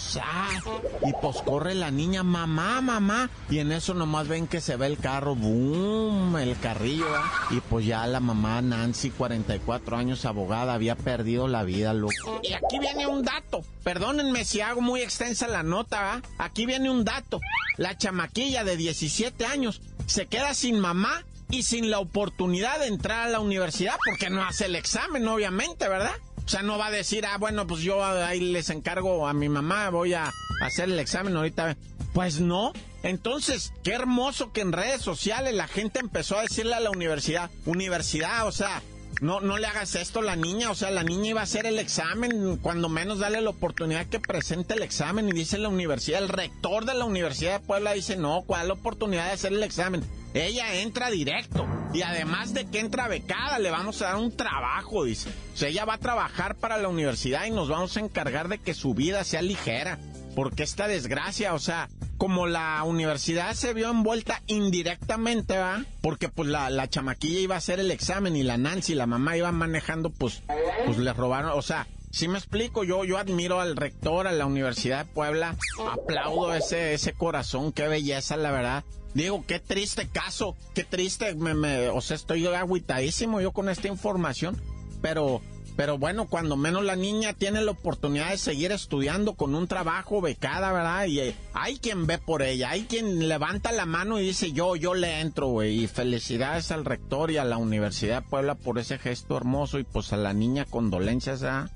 Y 1.06 1.12
pues 1.22 1.38
corre 1.38 1.74
la 1.74 1.90
niña, 1.90 2.22
mamá, 2.22 2.82
mamá. 2.82 3.30
Y 3.48 3.60
en 3.60 3.72
eso 3.72 3.94
nomás 3.94 4.28
ven 4.28 4.46
que 4.46 4.60
se 4.60 4.76
ve 4.76 4.88
el 4.88 4.98
carro, 4.98 5.34
boom, 5.34 6.36
el 6.36 6.58
carrillo. 6.58 7.06
Y 7.48 7.60
pues 7.60 7.86
ya 7.86 8.06
la 8.06 8.20
mamá 8.20 8.60
Nancy, 8.60 9.08
44 9.08 9.96
años, 9.96 10.26
abogada, 10.26 10.74
había 10.74 10.94
perdido 10.94 11.48
la 11.48 11.62
vida, 11.62 11.94
loco. 11.94 12.42
Y 12.42 12.52
aquí 12.52 12.78
viene 12.78 13.06
un 13.06 13.22
dato. 13.22 13.62
Perdónenme 13.84 14.44
si 14.44 14.60
hago 14.60 14.82
muy 14.82 15.00
extensa 15.00 15.48
la 15.48 15.62
nota, 15.62 16.02
¿va? 16.02 16.22
Aquí 16.36 16.66
viene 16.66 16.90
un 16.90 17.02
dato. 17.02 17.40
La 17.78 17.96
chamaquilla 17.96 18.62
de 18.62 18.76
17 18.76 19.46
años 19.46 19.80
se 20.04 20.26
queda 20.26 20.52
sin 20.52 20.78
mamá 20.80 21.24
y 21.52 21.62
sin 21.62 21.90
la 21.90 22.00
oportunidad 22.00 22.80
de 22.80 22.86
entrar 22.86 23.28
a 23.28 23.30
la 23.30 23.38
universidad 23.38 23.96
porque 24.04 24.30
no 24.30 24.42
hace 24.42 24.64
el 24.64 24.74
examen, 24.74 25.28
obviamente, 25.28 25.86
¿verdad? 25.86 26.14
O 26.44 26.48
sea, 26.48 26.62
no 26.62 26.78
va 26.78 26.86
a 26.86 26.90
decir, 26.90 27.26
ah, 27.26 27.36
bueno, 27.38 27.66
pues 27.66 27.82
yo 27.82 28.02
ahí 28.02 28.40
les 28.40 28.70
encargo 28.70 29.28
a 29.28 29.34
mi 29.34 29.48
mamá, 29.50 29.90
voy 29.90 30.14
a 30.14 30.32
hacer 30.62 30.88
el 30.88 30.98
examen 30.98 31.36
ahorita. 31.36 31.76
Pues 32.14 32.40
no. 32.40 32.72
Entonces, 33.02 33.72
qué 33.84 33.92
hermoso 33.92 34.50
que 34.52 34.62
en 34.62 34.72
redes 34.72 35.02
sociales 35.02 35.54
la 35.54 35.68
gente 35.68 36.00
empezó 36.00 36.38
a 36.38 36.42
decirle 36.42 36.74
a 36.74 36.80
la 36.80 36.90
universidad, 36.90 37.50
universidad, 37.66 38.46
o 38.46 38.52
sea, 38.52 38.82
no, 39.20 39.40
no 39.40 39.58
le 39.58 39.66
hagas 39.66 39.94
esto 39.94 40.20
a 40.20 40.22
la 40.22 40.36
niña, 40.36 40.70
o 40.70 40.74
sea, 40.74 40.90
la 40.90 41.04
niña 41.04 41.30
iba 41.30 41.40
a 41.40 41.44
hacer 41.44 41.66
el 41.66 41.78
examen, 41.78 42.56
cuando 42.56 42.88
menos 42.88 43.18
dale 43.18 43.42
la 43.42 43.50
oportunidad 43.50 44.06
que 44.06 44.20
presente 44.20 44.74
el 44.74 44.82
examen 44.82 45.28
y 45.28 45.32
dice 45.32 45.58
la 45.58 45.68
universidad, 45.68 46.22
el 46.22 46.30
rector 46.30 46.86
de 46.86 46.94
la 46.94 47.04
Universidad 47.04 47.60
de 47.60 47.66
Puebla 47.66 47.92
dice, 47.92 48.16
no, 48.16 48.42
¿cuál 48.46 48.70
oportunidad 48.70 49.26
de 49.26 49.32
hacer 49.32 49.52
el 49.52 49.62
examen? 49.62 50.02
Ella 50.34 50.74
entra 50.80 51.10
directo 51.10 51.66
y 51.92 52.02
además 52.02 52.54
de 52.54 52.64
que 52.66 52.80
entra 52.80 53.08
becada, 53.08 53.58
le 53.58 53.70
vamos 53.70 54.00
a 54.00 54.06
dar 54.06 54.16
un 54.16 54.34
trabajo, 54.34 55.04
dice. 55.04 55.28
O 55.52 55.56
sea, 55.56 55.68
ella 55.68 55.84
va 55.84 55.94
a 55.94 55.98
trabajar 55.98 56.54
para 56.56 56.78
la 56.78 56.88
universidad 56.88 57.44
y 57.44 57.50
nos 57.50 57.68
vamos 57.68 57.96
a 57.96 58.00
encargar 58.00 58.48
de 58.48 58.58
que 58.58 58.72
su 58.74 58.94
vida 58.94 59.24
sea 59.24 59.42
ligera. 59.42 59.98
Porque 60.34 60.62
esta 60.62 60.88
desgracia, 60.88 61.52
o 61.52 61.58
sea, 61.58 61.90
como 62.16 62.46
la 62.46 62.82
universidad 62.84 63.52
se 63.52 63.74
vio 63.74 63.90
envuelta 63.90 64.40
indirectamente, 64.46 65.58
¿va? 65.58 65.84
Porque 66.00 66.30
pues 66.30 66.48
la, 66.48 66.70
la 66.70 66.88
chamaquilla 66.88 67.40
iba 67.40 67.54
a 67.56 67.58
hacer 67.58 67.80
el 67.80 67.90
examen 67.90 68.34
y 68.34 68.42
la 68.42 68.56
Nancy, 68.56 68.94
la 68.94 69.06
mamá 69.06 69.36
iba 69.36 69.52
manejando, 69.52 70.08
pues, 70.08 70.42
pues 70.86 70.96
le 70.96 71.12
robaron, 71.12 71.50
o 71.54 71.60
sea, 71.60 71.86
Si 72.10 72.28
me 72.28 72.36
explico, 72.38 72.84
yo, 72.84 73.04
yo 73.04 73.16
admiro 73.16 73.60
al 73.60 73.74
rector, 73.74 74.26
a 74.26 74.32
la 74.32 74.44
Universidad 74.44 75.04
de 75.06 75.12
Puebla, 75.12 75.56
aplaudo 75.90 76.54
ese, 76.54 76.92
ese 76.92 77.14
corazón, 77.14 77.72
qué 77.72 77.88
belleza, 77.88 78.36
la 78.36 78.50
verdad. 78.50 78.84
Digo, 79.14 79.44
qué 79.46 79.58
triste 79.58 80.08
caso, 80.08 80.56
qué 80.74 80.84
triste, 80.84 81.34
me, 81.34 81.54
me, 81.54 81.88
o 81.88 82.00
sea, 82.00 82.16
estoy 82.16 82.46
agüitadísimo 82.46 83.40
yo 83.40 83.52
con 83.52 83.68
esta 83.68 83.88
información, 83.88 84.60
pero 85.00 85.42
pero 85.76 85.96
bueno, 85.96 86.26
cuando 86.26 86.56
menos 86.56 86.84
la 86.84 86.96
niña 86.96 87.32
tiene 87.32 87.62
la 87.62 87.70
oportunidad 87.70 88.30
de 88.30 88.38
seguir 88.38 88.72
estudiando 88.72 89.34
con 89.34 89.54
un 89.54 89.66
trabajo 89.66 90.20
becada, 90.20 90.70
¿verdad? 90.70 91.06
Y 91.06 91.34
hay 91.54 91.78
quien 91.78 92.06
ve 92.06 92.18
por 92.18 92.42
ella, 92.42 92.70
hay 92.70 92.82
quien 92.82 93.26
levanta 93.28 93.72
la 93.72 93.86
mano 93.86 94.20
y 94.20 94.26
dice 94.26 94.52
yo, 94.52 94.76
yo 94.76 94.94
le 94.94 95.20
entro, 95.20 95.48
güey. 95.48 95.84
Y 95.84 95.86
felicidades 95.86 96.70
al 96.72 96.84
rector 96.84 97.30
y 97.30 97.38
a 97.38 97.44
la 97.44 97.56
Universidad 97.56 98.22
de 98.22 98.28
Puebla 98.28 98.54
por 98.54 98.78
ese 98.78 98.98
gesto 98.98 99.36
hermoso 99.36 99.78
y 99.78 99.84
pues 99.84 100.12
a 100.12 100.18
la 100.18 100.34
niña 100.34 100.66
condolencias, 100.66 101.40
¿verdad? 101.40 101.70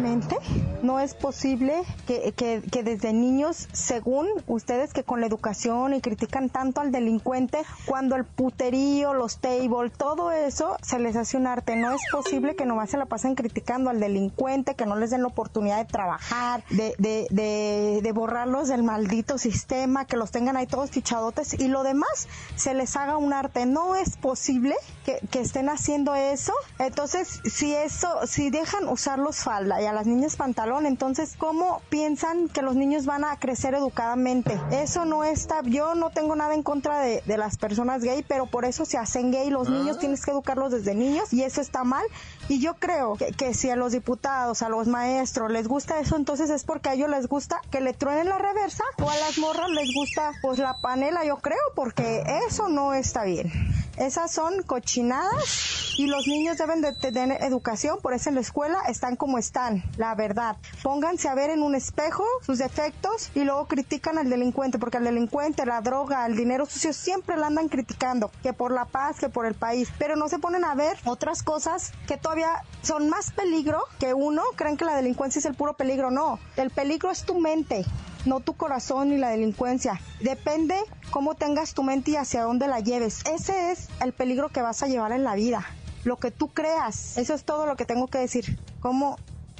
No 0.82 1.00
es 1.00 1.14
posible 1.14 1.82
que, 2.06 2.32
que, 2.32 2.82
desde 2.82 3.12
niños, 3.12 3.68
según 3.72 4.28
ustedes 4.46 4.92
que 4.92 5.02
con 5.02 5.20
la 5.20 5.26
educación 5.26 5.92
y 5.92 6.00
critican 6.00 6.50
tanto 6.50 6.80
al 6.80 6.92
delincuente, 6.92 7.62
cuando 7.84 8.14
el 8.14 8.24
puterío, 8.24 9.12
los 9.12 9.38
table, 9.38 9.90
todo 9.90 10.30
eso 10.30 10.76
se 10.82 10.98
les 10.98 11.16
hace 11.16 11.36
un 11.36 11.46
arte. 11.46 11.74
No 11.74 11.90
es 11.92 12.00
posible 12.12 12.54
que 12.54 12.64
nomás 12.64 12.90
se 12.90 12.96
la 12.96 13.06
pasen 13.06 13.34
criticando 13.34 13.90
al 13.90 13.98
delincuente, 13.98 14.76
que 14.76 14.86
no 14.86 14.94
les 14.96 15.10
den 15.10 15.22
la 15.22 15.28
oportunidad 15.28 15.78
de 15.78 15.84
trabajar, 15.86 16.62
de, 16.70 16.94
de, 16.98 17.26
de, 17.30 18.00
de 18.02 18.12
borrarlos 18.12 18.68
del 18.68 18.84
maldito 18.84 19.36
sistema, 19.36 20.04
que 20.04 20.16
los 20.16 20.30
tengan 20.30 20.56
ahí 20.56 20.66
todos 20.66 20.90
fichadotes 20.90 21.58
y 21.58 21.68
lo 21.68 21.82
demás 21.82 22.28
se 22.54 22.72
les 22.74 22.94
haga 22.96 23.16
un 23.16 23.32
arte. 23.32 23.66
No 23.66 23.96
es 23.96 24.16
posible 24.16 24.76
que, 25.04 25.18
que 25.30 25.40
estén 25.40 25.68
haciendo 25.68 26.14
eso. 26.14 26.52
Entonces, 26.78 27.40
si 27.44 27.74
eso, 27.74 28.26
si 28.26 28.50
dejan 28.50 28.88
usarlos 28.88 29.38
falda 29.38 29.82
y 29.82 29.87
a 29.88 29.92
las 29.92 30.06
niñas 30.06 30.36
pantalón, 30.36 30.86
entonces, 30.86 31.34
¿cómo 31.36 31.80
piensan 31.88 32.48
que 32.48 32.62
los 32.62 32.76
niños 32.76 33.06
van 33.06 33.24
a 33.24 33.38
crecer 33.38 33.74
educadamente? 33.74 34.60
Eso 34.70 35.04
no 35.04 35.24
está, 35.24 35.62
yo 35.62 35.94
no 35.94 36.10
tengo 36.10 36.36
nada 36.36 36.54
en 36.54 36.62
contra 36.62 37.00
de, 37.00 37.22
de 37.26 37.36
las 37.36 37.56
personas 37.56 38.02
gay, 38.02 38.24
pero 38.26 38.46
por 38.46 38.64
eso 38.64 38.84
se 38.84 38.98
hacen 38.98 39.30
gay. 39.32 39.50
Los 39.50 39.68
niños 39.68 39.98
tienes 39.98 40.24
que 40.24 40.30
educarlos 40.30 40.72
desde 40.72 40.94
niños 40.94 41.32
y 41.32 41.42
eso 41.42 41.60
está 41.60 41.84
mal. 41.84 42.04
Y 42.48 42.60
yo 42.60 42.74
creo 42.74 43.16
que, 43.16 43.32
que 43.32 43.54
si 43.54 43.70
a 43.70 43.76
los 43.76 43.92
diputados, 43.92 44.62
a 44.62 44.68
los 44.68 44.88
maestros 44.88 45.50
les 45.50 45.68
gusta 45.68 46.00
eso, 46.00 46.16
entonces 46.16 46.50
es 46.50 46.64
porque 46.64 46.90
a 46.90 46.94
ellos 46.94 47.10
les 47.10 47.26
gusta 47.26 47.60
que 47.70 47.80
le 47.80 47.92
truenen 47.92 48.28
la 48.28 48.38
reversa 48.38 48.84
o 49.02 49.10
a 49.10 49.16
las 49.16 49.38
morras 49.38 49.70
les 49.70 49.92
gusta 49.94 50.32
pues 50.42 50.58
la 50.58 50.78
panela, 50.78 51.24
yo 51.24 51.38
creo, 51.38 51.58
porque 51.74 52.22
eso 52.48 52.68
no 52.68 52.94
está 52.94 53.24
bien. 53.24 53.50
Esas 53.98 54.30
son 54.30 54.62
cochinadas 54.62 55.94
y 55.98 56.06
los 56.06 56.28
niños 56.28 56.56
deben 56.56 56.80
de 56.80 56.92
tener 56.92 57.42
educación, 57.42 57.98
por 58.00 58.14
eso 58.14 58.28
en 58.28 58.36
la 58.36 58.42
escuela 58.42 58.78
están 58.88 59.16
como 59.16 59.38
están, 59.38 59.82
la 59.96 60.14
verdad. 60.14 60.56
Pónganse 60.84 61.28
a 61.28 61.34
ver 61.34 61.50
en 61.50 61.62
un 61.62 61.74
espejo 61.74 62.24
sus 62.46 62.58
defectos 62.58 63.30
y 63.34 63.42
luego 63.42 63.66
critican 63.66 64.16
al 64.16 64.30
delincuente, 64.30 64.78
porque 64.78 64.98
al 64.98 65.04
delincuente, 65.04 65.66
la 65.66 65.80
droga, 65.80 66.24
el 66.26 66.36
dinero 66.36 66.64
sucio 66.64 66.92
siempre 66.92 67.36
la 67.36 67.48
andan 67.48 67.68
criticando, 67.68 68.30
que 68.42 68.52
por 68.52 68.70
la 68.70 68.84
paz, 68.84 69.18
que 69.18 69.28
por 69.28 69.46
el 69.46 69.54
país, 69.54 69.88
pero 69.98 70.14
no 70.14 70.28
se 70.28 70.38
ponen 70.38 70.64
a 70.64 70.76
ver 70.76 70.96
otras 71.04 71.42
cosas 71.42 71.92
que 72.06 72.16
todavía 72.16 72.62
son 72.82 73.08
más 73.08 73.32
peligro 73.32 73.82
que 73.98 74.14
uno, 74.14 74.42
creen 74.54 74.76
que 74.76 74.84
la 74.84 74.94
delincuencia 74.94 75.40
es 75.40 75.44
el 75.44 75.54
puro 75.54 75.74
peligro, 75.74 76.12
no, 76.12 76.38
el 76.56 76.70
peligro 76.70 77.10
es 77.10 77.24
tu 77.24 77.40
mente, 77.40 77.84
no 78.24 78.40
tu 78.40 78.54
corazón 78.54 79.10
ni 79.10 79.18
la 79.18 79.30
delincuencia. 79.30 80.00
Depende 80.20 80.76
cómo 81.10 81.34
tengas 81.34 81.74
tu 81.74 81.82
mente 81.82 82.12
y 82.12 82.16
hacia 82.16 82.42
dónde 82.42 82.68
la 82.68 82.80
lleves. 82.80 83.22
Ese 83.32 83.72
es 83.72 83.88
el 84.00 84.12
peligro 84.12 84.48
que 84.48 84.62
vas 84.62 84.82
a 84.82 84.86
llevar 84.88 85.12
en 85.12 85.24
la 85.24 85.34
vida. 85.34 85.64
Lo 86.04 86.16
que 86.16 86.30
tú 86.30 86.48
creas. 86.48 87.18
Eso 87.18 87.34
es 87.34 87.44
todo 87.44 87.66
lo 87.66 87.76
que 87.76 87.84
tengo 87.84 88.08
que 88.08 88.18
decir. 88.18 88.58
¿Cómo? 88.80 89.18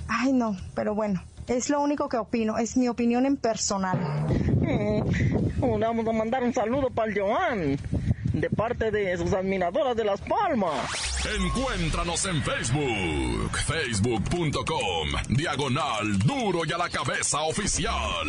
Ay, 0.09 0.33
no, 0.33 0.57
pero 0.75 0.95
bueno. 0.95 1.23
Es 1.49 1.71
lo 1.71 1.81
único 1.81 2.11
que 2.11 2.19
opino, 2.19 2.59
es 2.59 2.77
mi 2.77 2.89
opinión 2.89 3.25
en 3.25 3.39
personal. 3.39 3.99
Mm, 4.61 5.81
vamos 5.81 6.07
a 6.07 6.13
mandar 6.13 6.43
un 6.45 6.53
saludo 6.53 6.91
para 6.91 7.11
el 7.11 7.19
Joan, 7.19 7.79
de 8.41 8.51
parte 8.51 8.91
de 8.91 9.17
sus 9.17 9.33
admiradoras 9.33 9.97
de 9.97 10.05
Las 10.05 10.21
Palmas. 10.21 10.91
Encuéntranos 11.25 12.25
en 12.27 12.43
Facebook, 12.43 13.57
facebook.com, 13.67 15.09
diagonal 15.29 16.19
duro 16.21 16.61
y 16.65 16.73
a 16.73 16.79
la 16.79 16.89
cabeza 16.89 17.41
oficial. 17.43 18.27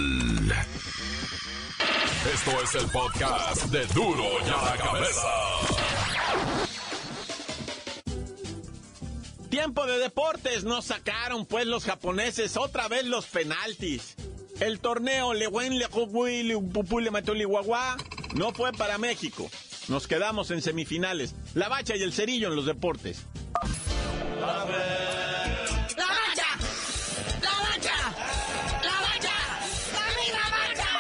Esto 2.34 2.52
es 2.64 2.76
el 2.76 2.90
podcast 2.92 3.66
de 3.66 3.86
duro 3.88 4.26
y 4.46 4.50
a 4.50 4.62
la 4.64 4.78
cabeza. 4.78 5.28
Tiempo 9.50 9.86
de 9.88 9.98
deportes, 9.98 10.64
nos 10.64 10.86
sacaron 10.86 11.46
pues 11.46 11.66
los 11.66 11.86
japoneses 11.86 12.58
otra 12.58 12.88
vez 12.88 13.06
los 13.06 13.26
penaltis. 13.26 14.16
El 14.60 14.80
torneo 14.80 15.34
Lewen 15.34 15.80
Leguagua 17.34 17.98
no 18.36 18.52
fue 18.52 18.72
para 18.74 18.98
México. 18.98 19.50
Nos 19.90 20.08
quedamos 20.08 20.52
en 20.52 20.62
semifinales. 20.62 21.34
La 21.56 21.68
bacha 21.68 21.96
y 21.96 22.04
el 22.04 22.14
cerillo 22.14 22.50
en 22.50 22.56
los 22.56 22.68
deportes. 22.68 23.26
¡La 24.40 24.64
bacha! 24.64 26.46
¡La 27.42 27.52
bacha! 27.60 27.96
¡La 28.84 29.02
bacha! 29.02 29.34
¡Dame 29.94 30.26
la 30.32 30.46
bacha! 30.58 30.92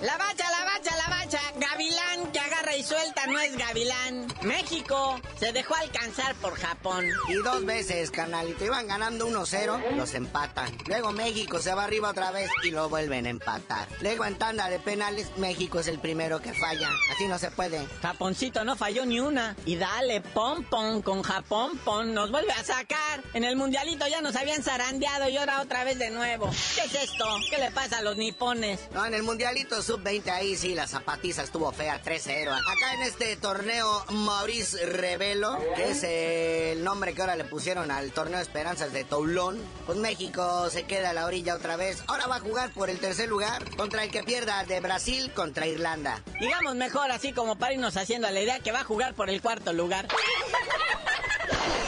La 0.00 0.16
bacha, 0.16 0.44
la 0.48 0.64
bacha, 0.64 0.96
la 0.96 1.08
bacha. 1.10 1.40
Gavilán 1.58 2.32
que 2.32 2.38
agarra 2.38 2.76
y 2.76 2.84
suelta 2.84 3.26
no 3.26 3.40
es 3.40 3.56
gavilán. 3.56 4.28
México 4.44 5.20
se 5.38 5.52
dejó 5.52 5.74
alcanzar 5.74 6.34
por 6.36 6.54
Japón. 6.54 7.06
Y 7.28 7.34
dos 7.36 7.64
veces, 7.64 8.10
carnalito. 8.10 8.64
Iban 8.64 8.86
ganando 8.86 9.26
1-0, 9.28 9.96
los 9.96 10.14
empatan. 10.14 10.76
Luego 10.86 11.12
México 11.12 11.58
se 11.58 11.74
va 11.74 11.84
arriba 11.84 12.10
otra 12.10 12.30
vez 12.30 12.50
y 12.62 12.70
lo 12.70 12.88
vuelven 12.88 13.26
a 13.26 13.30
empatar. 13.30 13.88
Luego 14.00 14.24
en 14.24 14.36
tanda 14.36 14.68
de 14.68 14.78
penales, 14.78 15.30
México 15.38 15.80
es 15.80 15.88
el 15.88 15.98
primero 15.98 16.40
que 16.40 16.52
falla. 16.52 16.90
Así 17.12 17.26
no 17.26 17.38
se 17.38 17.50
puede. 17.50 17.86
Japoncito 18.02 18.64
no 18.64 18.76
falló 18.76 19.06
ni 19.06 19.20
una. 19.20 19.56
Y 19.64 19.76
dale, 19.76 20.20
pom 20.20 20.64
pom 20.64 21.02
con 21.02 21.22
Japón, 21.22 21.78
pom, 21.84 22.12
nos 22.12 22.30
vuelve 22.30 22.52
a 22.52 22.64
sacar. 22.64 23.22
En 23.32 23.44
el 23.44 23.56
mundialito 23.56 24.06
ya 24.06 24.20
nos 24.20 24.36
habían 24.36 24.62
zarandeado 24.62 25.28
y 25.28 25.36
ahora 25.36 25.62
otra 25.62 25.84
vez 25.84 25.98
de 25.98 26.10
nuevo. 26.10 26.50
¿Qué 26.74 26.82
es 26.82 26.94
esto? 26.94 27.24
¿Qué 27.50 27.58
le 27.58 27.70
pasa 27.70 27.98
a 27.98 28.02
los 28.02 28.16
nipones? 28.16 28.80
No, 28.92 29.04
en 29.06 29.14
el 29.14 29.22
mundialito 29.22 29.82
sub-20 29.82 30.28
ahí 30.30 30.56
sí, 30.56 30.74
la 30.74 30.86
zapatiza 30.86 31.42
estuvo 31.42 31.72
fea, 31.72 32.02
3-0. 32.02 32.50
Acá 32.52 32.94
en 32.94 33.02
este 33.02 33.36
torneo, 33.36 34.04
Maurice 34.34 34.84
Revelo, 34.86 35.56
que 35.76 35.90
es 35.90 36.02
el 36.02 36.82
nombre 36.82 37.14
que 37.14 37.20
ahora 37.20 37.36
le 37.36 37.44
pusieron 37.44 37.92
al 37.92 38.10
torneo 38.10 38.40
Esperanzas 38.40 38.92
de 38.92 39.04
Toulon, 39.04 39.56
pues 39.86 39.96
México 39.96 40.68
se 40.70 40.82
queda 40.82 41.10
a 41.10 41.12
la 41.12 41.26
orilla 41.26 41.54
otra 41.54 41.76
vez. 41.76 42.02
Ahora 42.08 42.26
va 42.26 42.36
a 42.36 42.40
jugar 42.40 42.72
por 42.72 42.90
el 42.90 42.98
tercer 42.98 43.28
lugar 43.28 43.62
contra 43.76 44.02
el 44.02 44.10
que 44.10 44.24
pierda 44.24 44.64
de 44.64 44.80
Brasil 44.80 45.32
contra 45.32 45.68
Irlanda. 45.68 46.20
Digamos 46.40 46.74
mejor 46.74 47.12
así 47.12 47.32
como 47.32 47.56
para 47.56 47.74
irnos 47.74 47.96
haciendo 47.96 48.28
la 48.28 48.40
idea 48.40 48.58
que 48.58 48.72
va 48.72 48.80
a 48.80 48.84
jugar 48.84 49.14
por 49.14 49.30
el 49.30 49.40
cuarto 49.40 49.72
lugar. 49.72 50.08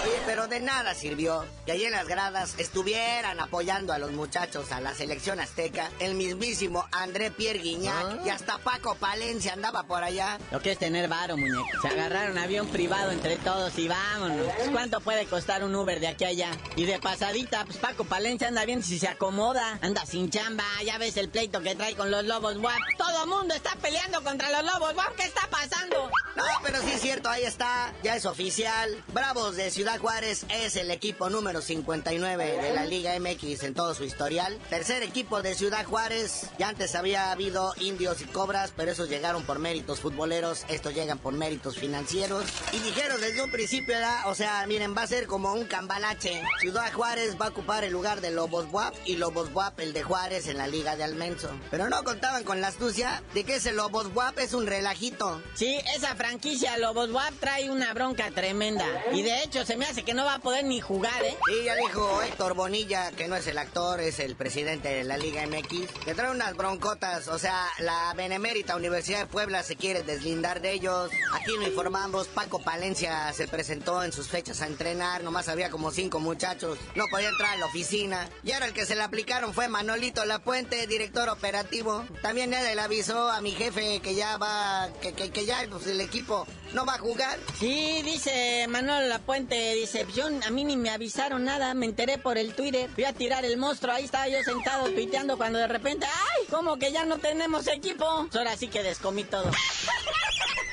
Oye, 0.06 0.22
pero 0.24 0.46
de 0.46 0.60
nada 0.60 0.94
sirvió 0.94 1.44
que 1.64 1.72
allí 1.72 1.84
en 1.84 1.90
las 1.90 2.06
gradas 2.06 2.54
estuvieran 2.58 3.40
apoyando 3.40 3.92
a 3.92 3.98
los 3.98 4.12
muchachos 4.12 4.70
a 4.70 4.80
la 4.80 4.94
selección 4.94 5.40
azteca, 5.40 5.90
el 5.98 6.14
mismísimo 6.14 6.86
André 6.92 7.32
Pierre 7.32 7.58
Guignac 7.58 8.24
y 8.24 8.30
hasta 8.30 8.58
Paco 8.58 8.94
Palencia 8.94 9.54
andaba 9.54 9.82
por 9.82 10.04
allá. 10.04 10.38
Lo 10.52 10.60
que 10.60 10.70
es 10.72 10.78
tener 10.78 11.08
varo, 11.08 11.36
muñeco. 11.36 11.66
Se 11.82 11.88
agarraron 11.88 12.38
avión 12.38 12.68
privado 12.68 13.10
entre 13.10 13.34
todos 13.38 13.76
y 13.78 13.88
vámonos. 13.88 14.46
Pues, 14.56 14.68
¿Cuánto 14.70 15.00
puede 15.00 15.26
costar 15.26 15.64
un 15.64 15.74
Uber 15.74 15.98
de 15.98 16.06
aquí 16.06 16.24
a 16.24 16.28
allá? 16.28 16.50
Y 16.76 16.84
de 16.84 17.00
pasadita, 17.00 17.64
pues 17.64 17.78
Paco 17.78 18.04
Palencia 18.04 18.46
anda 18.46 18.64
bien 18.64 18.84
si 18.84 19.00
se 19.00 19.08
acomoda. 19.08 19.80
Anda 19.82 20.06
sin 20.06 20.30
chamba, 20.30 20.64
ya 20.84 20.98
ves 20.98 21.16
el 21.16 21.30
pleito 21.30 21.60
que 21.62 21.74
trae 21.74 21.96
con 21.96 22.12
los 22.12 22.24
lobos 22.24 22.58
guap. 22.58 22.78
Todo 22.96 23.26
mundo 23.26 23.54
está 23.54 23.74
peleando 23.82 24.22
contra 24.22 24.52
los 24.52 24.72
lobos 24.72 24.94
guap. 24.94 25.16
¿Qué 25.16 25.24
está 25.24 25.48
pasando? 25.50 26.10
No, 26.36 26.44
pero 26.62 26.80
sí 26.82 26.92
es 26.92 27.00
cierto, 27.00 27.28
ahí 27.28 27.42
está, 27.42 27.92
ya 28.04 28.14
es 28.14 28.24
oficial. 28.24 29.02
Bravos 29.08 29.56
de 29.56 29.70
Ciudad 29.72 29.95
Juárez 29.98 30.44
es 30.48 30.76
el 30.76 30.90
equipo 30.90 31.30
número 31.30 31.60
59 31.60 32.58
de 32.62 32.74
la 32.74 32.84
Liga 32.84 33.18
MX 33.18 33.62
en 33.62 33.74
todo 33.74 33.94
su 33.94 34.04
historial. 34.04 34.58
Tercer 34.68 35.02
equipo 35.02 35.42
de 35.42 35.54
Ciudad 35.54 35.84
Juárez. 35.84 36.50
Ya 36.58 36.68
antes 36.68 36.94
había 36.94 37.32
habido 37.32 37.72
indios 37.78 38.20
y 38.20 38.24
cobras, 38.24 38.72
pero 38.76 38.92
esos 38.92 39.08
llegaron 39.08 39.44
por 39.44 39.58
méritos 39.58 40.00
futboleros, 40.00 40.64
estos 40.68 40.94
llegan 40.94 41.18
por 41.18 41.32
méritos 41.32 41.78
financieros. 41.78 42.44
Y 42.72 42.78
dijeron 42.78 43.20
desde 43.20 43.42
un 43.42 43.50
principio, 43.50 43.96
o 44.26 44.34
sea, 44.34 44.64
miren, 44.66 44.96
va 44.96 45.02
a 45.02 45.06
ser 45.06 45.26
como 45.26 45.52
un 45.52 45.64
cambalache. 45.64 46.42
Ciudad 46.60 46.92
Juárez 46.92 47.36
va 47.40 47.46
a 47.46 47.48
ocupar 47.50 47.84
el 47.84 47.92
lugar 47.92 48.20
de 48.20 48.30
Lobos 48.30 48.70
Buap 48.70 48.94
y 49.04 49.16
Lobos 49.16 49.52
Buap 49.52 49.78
el 49.80 49.92
de 49.92 50.02
Juárez 50.02 50.48
en 50.48 50.58
la 50.58 50.66
Liga 50.66 50.96
de 50.96 51.04
Almenso. 51.04 51.50
Pero 51.70 51.88
no 51.88 52.02
contaban 52.04 52.44
con 52.44 52.60
la 52.60 52.68
astucia 52.68 53.22
de 53.34 53.44
que 53.44 53.56
ese 53.56 53.72
Lobos 53.72 54.12
Buap 54.12 54.38
es 54.38 54.54
un 54.54 54.66
relajito. 54.66 55.42
Sí, 55.54 55.78
esa 55.96 56.14
franquicia 56.14 56.76
Lobos 56.78 57.10
Buap 57.10 57.34
trae 57.40 57.70
una 57.70 57.94
bronca 57.94 58.30
tremenda. 58.30 58.86
Y 59.12 59.22
de 59.22 59.42
hecho 59.42 59.64
se 59.64 59.76
me 59.76 59.85
hace 59.88 60.02
que 60.02 60.14
no 60.14 60.24
va 60.24 60.34
a 60.34 60.38
poder 60.38 60.64
ni 60.64 60.80
jugar, 60.80 61.24
¿eh? 61.24 61.36
Y 61.60 61.64
ya 61.64 61.74
dijo 61.76 62.22
Héctor 62.22 62.54
Bonilla, 62.54 63.12
que 63.12 63.28
no 63.28 63.36
es 63.36 63.46
el 63.46 63.58
actor, 63.58 64.00
es 64.00 64.18
el 64.18 64.36
presidente 64.36 64.88
de 64.88 65.04
la 65.04 65.16
Liga 65.16 65.46
MX, 65.46 65.90
que 66.04 66.14
trae 66.14 66.30
unas 66.30 66.56
broncotas. 66.56 67.28
O 67.28 67.38
sea, 67.38 67.66
la 67.78 68.12
Benemérita 68.14 68.76
Universidad 68.76 69.20
de 69.20 69.26
Puebla 69.26 69.62
se 69.62 69.76
quiere 69.76 70.02
deslindar 70.02 70.60
de 70.60 70.72
ellos. 70.72 71.10
Aquí 71.32 71.52
lo 71.56 71.66
informamos, 71.66 72.28
Paco 72.28 72.60
Palencia 72.60 73.32
se 73.32 73.48
presentó 73.48 74.02
en 74.02 74.12
sus 74.12 74.28
fechas 74.28 74.62
a 74.62 74.66
entrenar, 74.66 75.22
nomás 75.22 75.48
había 75.48 75.70
como 75.70 75.90
cinco 75.90 76.18
muchachos, 76.18 76.78
no 76.94 77.04
podía 77.10 77.28
entrar 77.28 77.54
a 77.54 77.56
la 77.56 77.66
oficina. 77.66 78.28
Y 78.42 78.52
ahora 78.52 78.66
el 78.66 78.72
que 78.72 78.86
se 78.86 78.96
le 78.96 79.02
aplicaron 79.02 79.54
fue 79.54 79.68
Manolito 79.68 80.24
Lapuente, 80.24 80.86
director 80.86 81.28
operativo. 81.28 82.04
También 82.22 82.52
él 82.52 82.76
le 82.76 82.80
avisó 82.80 83.30
a 83.30 83.40
mi 83.40 83.52
jefe 83.52 84.00
que 84.00 84.14
ya 84.14 84.36
va, 84.36 84.88
que, 85.00 85.12
que, 85.12 85.30
que 85.30 85.46
ya 85.46 85.64
pues, 85.70 85.86
el 85.86 86.00
equipo 86.00 86.46
no 86.72 86.84
va 86.84 86.94
a 86.94 86.98
jugar. 86.98 87.38
Sí, 87.58 88.02
dice 88.02 88.66
Manuel 88.68 89.08
Lapuente, 89.08 89.75
dice, 89.76 90.06
yo, 90.14 90.26
a 90.26 90.50
mí 90.50 90.64
ni 90.64 90.76
me 90.76 90.90
avisaron 90.90 91.44
nada, 91.44 91.74
me 91.74 91.86
enteré 91.86 92.18
por 92.18 92.38
el 92.38 92.54
Twitter. 92.54 92.90
Fui 92.94 93.04
a 93.04 93.12
tirar 93.12 93.44
el 93.44 93.56
monstruo, 93.56 93.92
ahí 93.92 94.04
estaba 94.04 94.28
yo 94.28 94.42
sentado 94.42 94.88
tuiteando 94.90 95.36
cuando 95.36 95.58
de 95.58 95.68
repente, 95.68 96.06
¡ay! 96.06 96.46
¿Cómo 96.50 96.78
que 96.78 96.92
ya 96.92 97.04
no 97.04 97.18
tenemos 97.18 97.66
equipo? 97.68 98.26
Pues 98.30 98.36
ahora 98.36 98.56
sí 98.56 98.68
que 98.68 98.82
descomí 98.82 99.24
todo. 99.24 99.50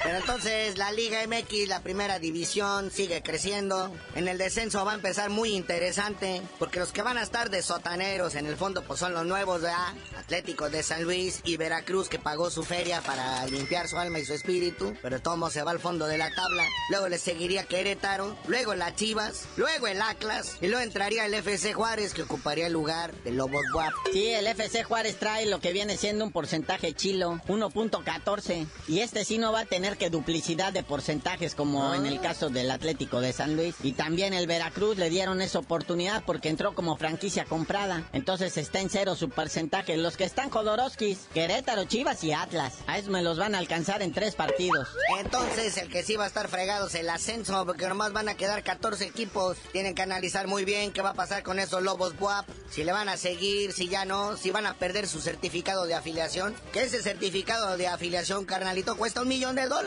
Pero 0.04 0.18
entonces 0.18 0.78
la 0.78 0.92
Liga 0.92 1.20
MX, 1.28 1.68
la 1.68 1.82
primera 1.82 2.20
división, 2.20 2.92
sigue 2.92 3.22
creciendo. 3.22 3.94
En 4.16 4.28
el 4.28 4.38
descenso 4.38 4.84
va 4.86 4.94
a 4.94 4.96
empezar 4.96 5.30
muy 5.30 5.54
interesante, 5.54 6.42
porque 6.60 6.80
los 6.80 6.92
que 6.92 7.02
van 7.02 7.18
a 7.18 7.24
estar 7.24 7.50
de 7.50 7.62
sotaneros 7.62 8.36
en 8.36 8.46
el 8.46 8.58
fondo 8.58 8.84
pues 8.84 9.00
son 9.00 9.14
los 9.14 9.26
nuevos, 9.26 9.62
¿verdad? 9.62 9.94
Atléticos 10.18 10.72
de 10.72 10.84
San 10.84 11.04
Luis 11.04 11.42
y 11.44 11.58
Veracruz 11.58 12.10
que 12.10 12.20
pagó 12.20 12.50
su 12.50 12.64
feria 12.64 13.02
para 13.02 13.46
limpiar 13.48 13.88
su 13.88 13.98
alma 13.98 14.20
y 14.20 14.26
su 14.26 14.34
espíritu, 14.34 14.94
pero 15.02 15.22
todo 15.22 15.34
se 15.50 15.64
va 15.64 15.72
al 15.72 15.80
fondo 15.80 16.06
de 16.06 16.18
la 16.18 16.30
tabla. 16.34 16.66
Luego 16.90 17.10
le 17.10 17.18
seguiría 17.18 17.64
Querétaro, 17.64 18.38
luego 18.48 18.76
las 18.76 18.96
Chivas, 18.96 19.46
luego 19.58 19.88
el 19.88 20.02
Atlas 20.02 20.58
y 20.62 20.68
luego 20.68 20.84
entraría 20.84 21.26
el 21.26 21.34
FC 21.34 21.74
Juárez 21.74 22.14
que 22.14 22.24
ocuparía 22.24 22.68
el 22.68 22.74
lugar 22.74 23.14
de 23.24 23.32
Lobos 23.32 23.64
Guap. 23.74 23.94
Sí, 24.12 24.28
el 24.28 24.48
FC 24.48 24.84
Juárez 24.84 25.18
trae 25.18 25.46
lo 25.46 25.60
que 25.60 25.74
viene 25.74 25.98
siendo 25.98 26.26
un 26.26 26.32
porcentaje 26.32 26.94
chilo, 26.94 27.42
1.14. 27.48 28.68
Y 28.88 29.00
este 29.00 29.26
sí 29.26 29.38
no 29.38 29.52
va 29.52 29.62
a 29.62 29.66
tener 29.66 29.93
que 29.96 30.10
duplicidad 30.10 30.74
de 30.74 30.84
porcentajes 30.84 31.56
como 31.56 31.94
en 31.94 32.06
el 32.06 32.20
caso 32.20 32.50
del 32.50 32.72
Atlético 32.72 33.22
de 33.22 33.34
San 33.34 33.56
Luis. 33.56 33.76
Y 33.84 33.94
también 33.94 34.34
el 34.34 34.48
Veracruz 34.48 34.98
le 34.98 35.10
dieron 35.10 35.42
esa 35.42 35.60
oportunidad 35.60 36.24
porque 36.26 36.50
entró 36.50 36.74
como 36.76 36.98
franquicia 36.98 37.46
comprada. 37.46 38.08
Entonces 38.14 38.58
está 38.58 38.80
en 38.80 38.90
cero 38.90 39.16
su 39.16 39.30
porcentaje. 39.30 39.98
Los 39.98 40.18
que 40.18 40.24
están 40.24 40.50
Jodorowskis, 40.50 41.28
Querétaro, 41.34 41.86
Chivas 41.86 42.24
y 42.24 42.34
Atlas. 42.34 42.76
A 42.88 42.98
eso 42.98 43.12
me 43.12 43.22
los 43.22 43.38
van 43.38 43.56
a 43.56 43.60
alcanzar 43.60 44.02
en 44.02 44.14
tres 44.14 44.36
partidos. 44.36 44.88
Entonces 45.20 45.78
el 45.78 45.90
que 45.90 46.04
sí 46.04 46.16
va 46.16 46.26
a 46.26 46.28
estar 46.28 46.48
fregado 46.48 46.88
es 46.88 46.96
el 46.96 47.10
ascenso 47.10 47.66
porque 47.66 47.88
nomás 47.88 48.14
van 48.14 48.30
a 48.30 48.36
quedar 48.36 48.64
14 48.64 49.06
equipos. 49.06 49.58
Tienen 49.72 49.96
que 49.96 50.02
analizar 50.02 50.48
muy 50.48 50.66
bien 50.66 50.92
qué 50.92 51.02
va 51.02 51.12
a 51.12 51.14
pasar 51.16 51.44
con 51.44 51.60
esos 51.60 51.84
Lobos 51.84 52.18
Buap. 52.18 52.46
Si 52.70 52.84
le 52.84 52.92
van 52.92 53.10
a 53.10 53.18
seguir, 53.18 53.74
si 53.74 53.88
ya 53.88 54.06
no, 54.06 54.38
si 54.38 54.52
van 54.52 54.66
a 54.66 54.74
perder 54.76 55.08
su 55.08 55.22
certificado 55.22 55.86
de 55.86 55.96
afiliación. 55.96 56.56
Que 56.72 56.84
ese 56.84 57.02
certificado 57.02 57.78
de 57.78 57.88
afiliación, 57.88 58.46
carnalito, 58.46 58.98
cuesta 58.98 59.22
un 59.22 59.28
millón 59.28 59.56
de 59.56 59.68
dólares. 59.68 59.83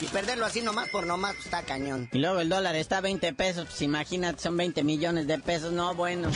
Y 0.00 0.06
perderlo 0.06 0.44
así 0.44 0.60
nomás 0.60 0.88
por 0.88 1.06
nomás 1.06 1.34
pues, 1.34 1.46
está 1.46 1.62
cañón. 1.62 2.08
Y 2.12 2.18
luego 2.18 2.40
el 2.40 2.48
dólar 2.48 2.74
está 2.76 2.98
a 2.98 3.00
20 3.00 3.32
pesos, 3.32 3.66
pues 3.66 3.82
imagínate, 3.82 4.42
son 4.42 4.56
20 4.56 4.82
millones 4.84 5.26
de 5.26 5.38
pesos, 5.38 5.72
no, 5.72 5.94
bueno. 5.94 6.30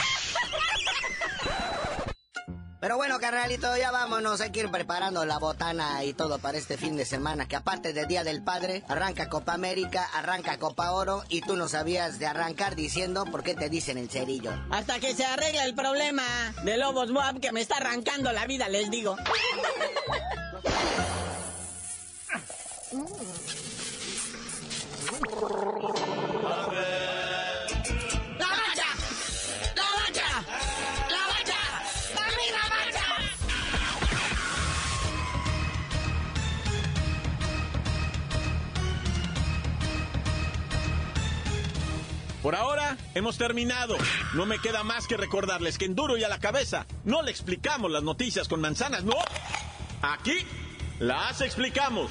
Pero 2.80 2.96
bueno, 2.96 3.18
carnalito, 3.20 3.76
ya 3.76 3.90
vámonos. 3.90 4.40
Hay 4.40 4.52
que 4.52 4.60
ir 4.60 4.70
preparando 4.70 5.26
la 5.26 5.38
botana 5.38 6.02
y 6.02 6.14
todo 6.14 6.38
para 6.38 6.56
este 6.56 6.78
fin 6.78 6.96
de 6.96 7.04
semana. 7.04 7.46
Que 7.46 7.56
aparte 7.56 7.92
del 7.92 8.06
Día 8.06 8.24
del 8.24 8.42
Padre, 8.42 8.82
arranca 8.88 9.28
Copa 9.28 9.52
América, 9.52 10.08
arranca 10.14 10.58
Copa 10.58 10.92
Oro. 10.92 11.22
Y 11.28 11.42
tú 11.42 11.56
no 11.56 11.68
sabías 11.68 12.18
de 12.18 12.26
arrancar 12.26 12.76
diciendo 12.76 13.26
por 13.26 13.42
qué 13.42 13.54
te 13.54 13.68
dicen 13.68 13.98
el 13.98 14.08
cerillo. 14.08 14.50
Hasta 14.70 14.98
que 14.98 15.14
se 15.14 15.26
arregle 15.26 15.62
el 15.64 15.74
problema 15.74 16.24
de 16.64 16.78
Lobos 16.78 17.12
Boab 17.12 17.38
que 17.38 17.52
me 17.52 17.60
está 17.60 17.76
arrancando 17.76 18.32
la 18.32 18.46
vida, 18.46 18.70
les 18.70 18.90
digo. 18.90 19.14
Por 42.42 42.56
ahora 42.56 42.96
hemos 43.14 43.38
terminado. 43.38 43.96
No 44.34 44.46
me 44.46 44.58
queda 44.58 44.82
más 44.82 45.06
que 45.06 45.16
recordarles 45.16 45.78
que 45.78 45.84
en 45.84 45.94
duro 45.94 46.16
y 46.16 46.24
a 46.24 46.28
la 46.28 46.40
cabeza 46.40 46.86
no 47.04 47.22
le 47.22 47.30
explicamos 47.30 47.88
las 47.92 48.02
noticias 48.02 48.48
con 48.48 48.60
manzanas, 48.60 49.04
no. 49.04 49.14
Aquí 50.02 50.44
las 50.98 51.40
explicamos 51.40 52.10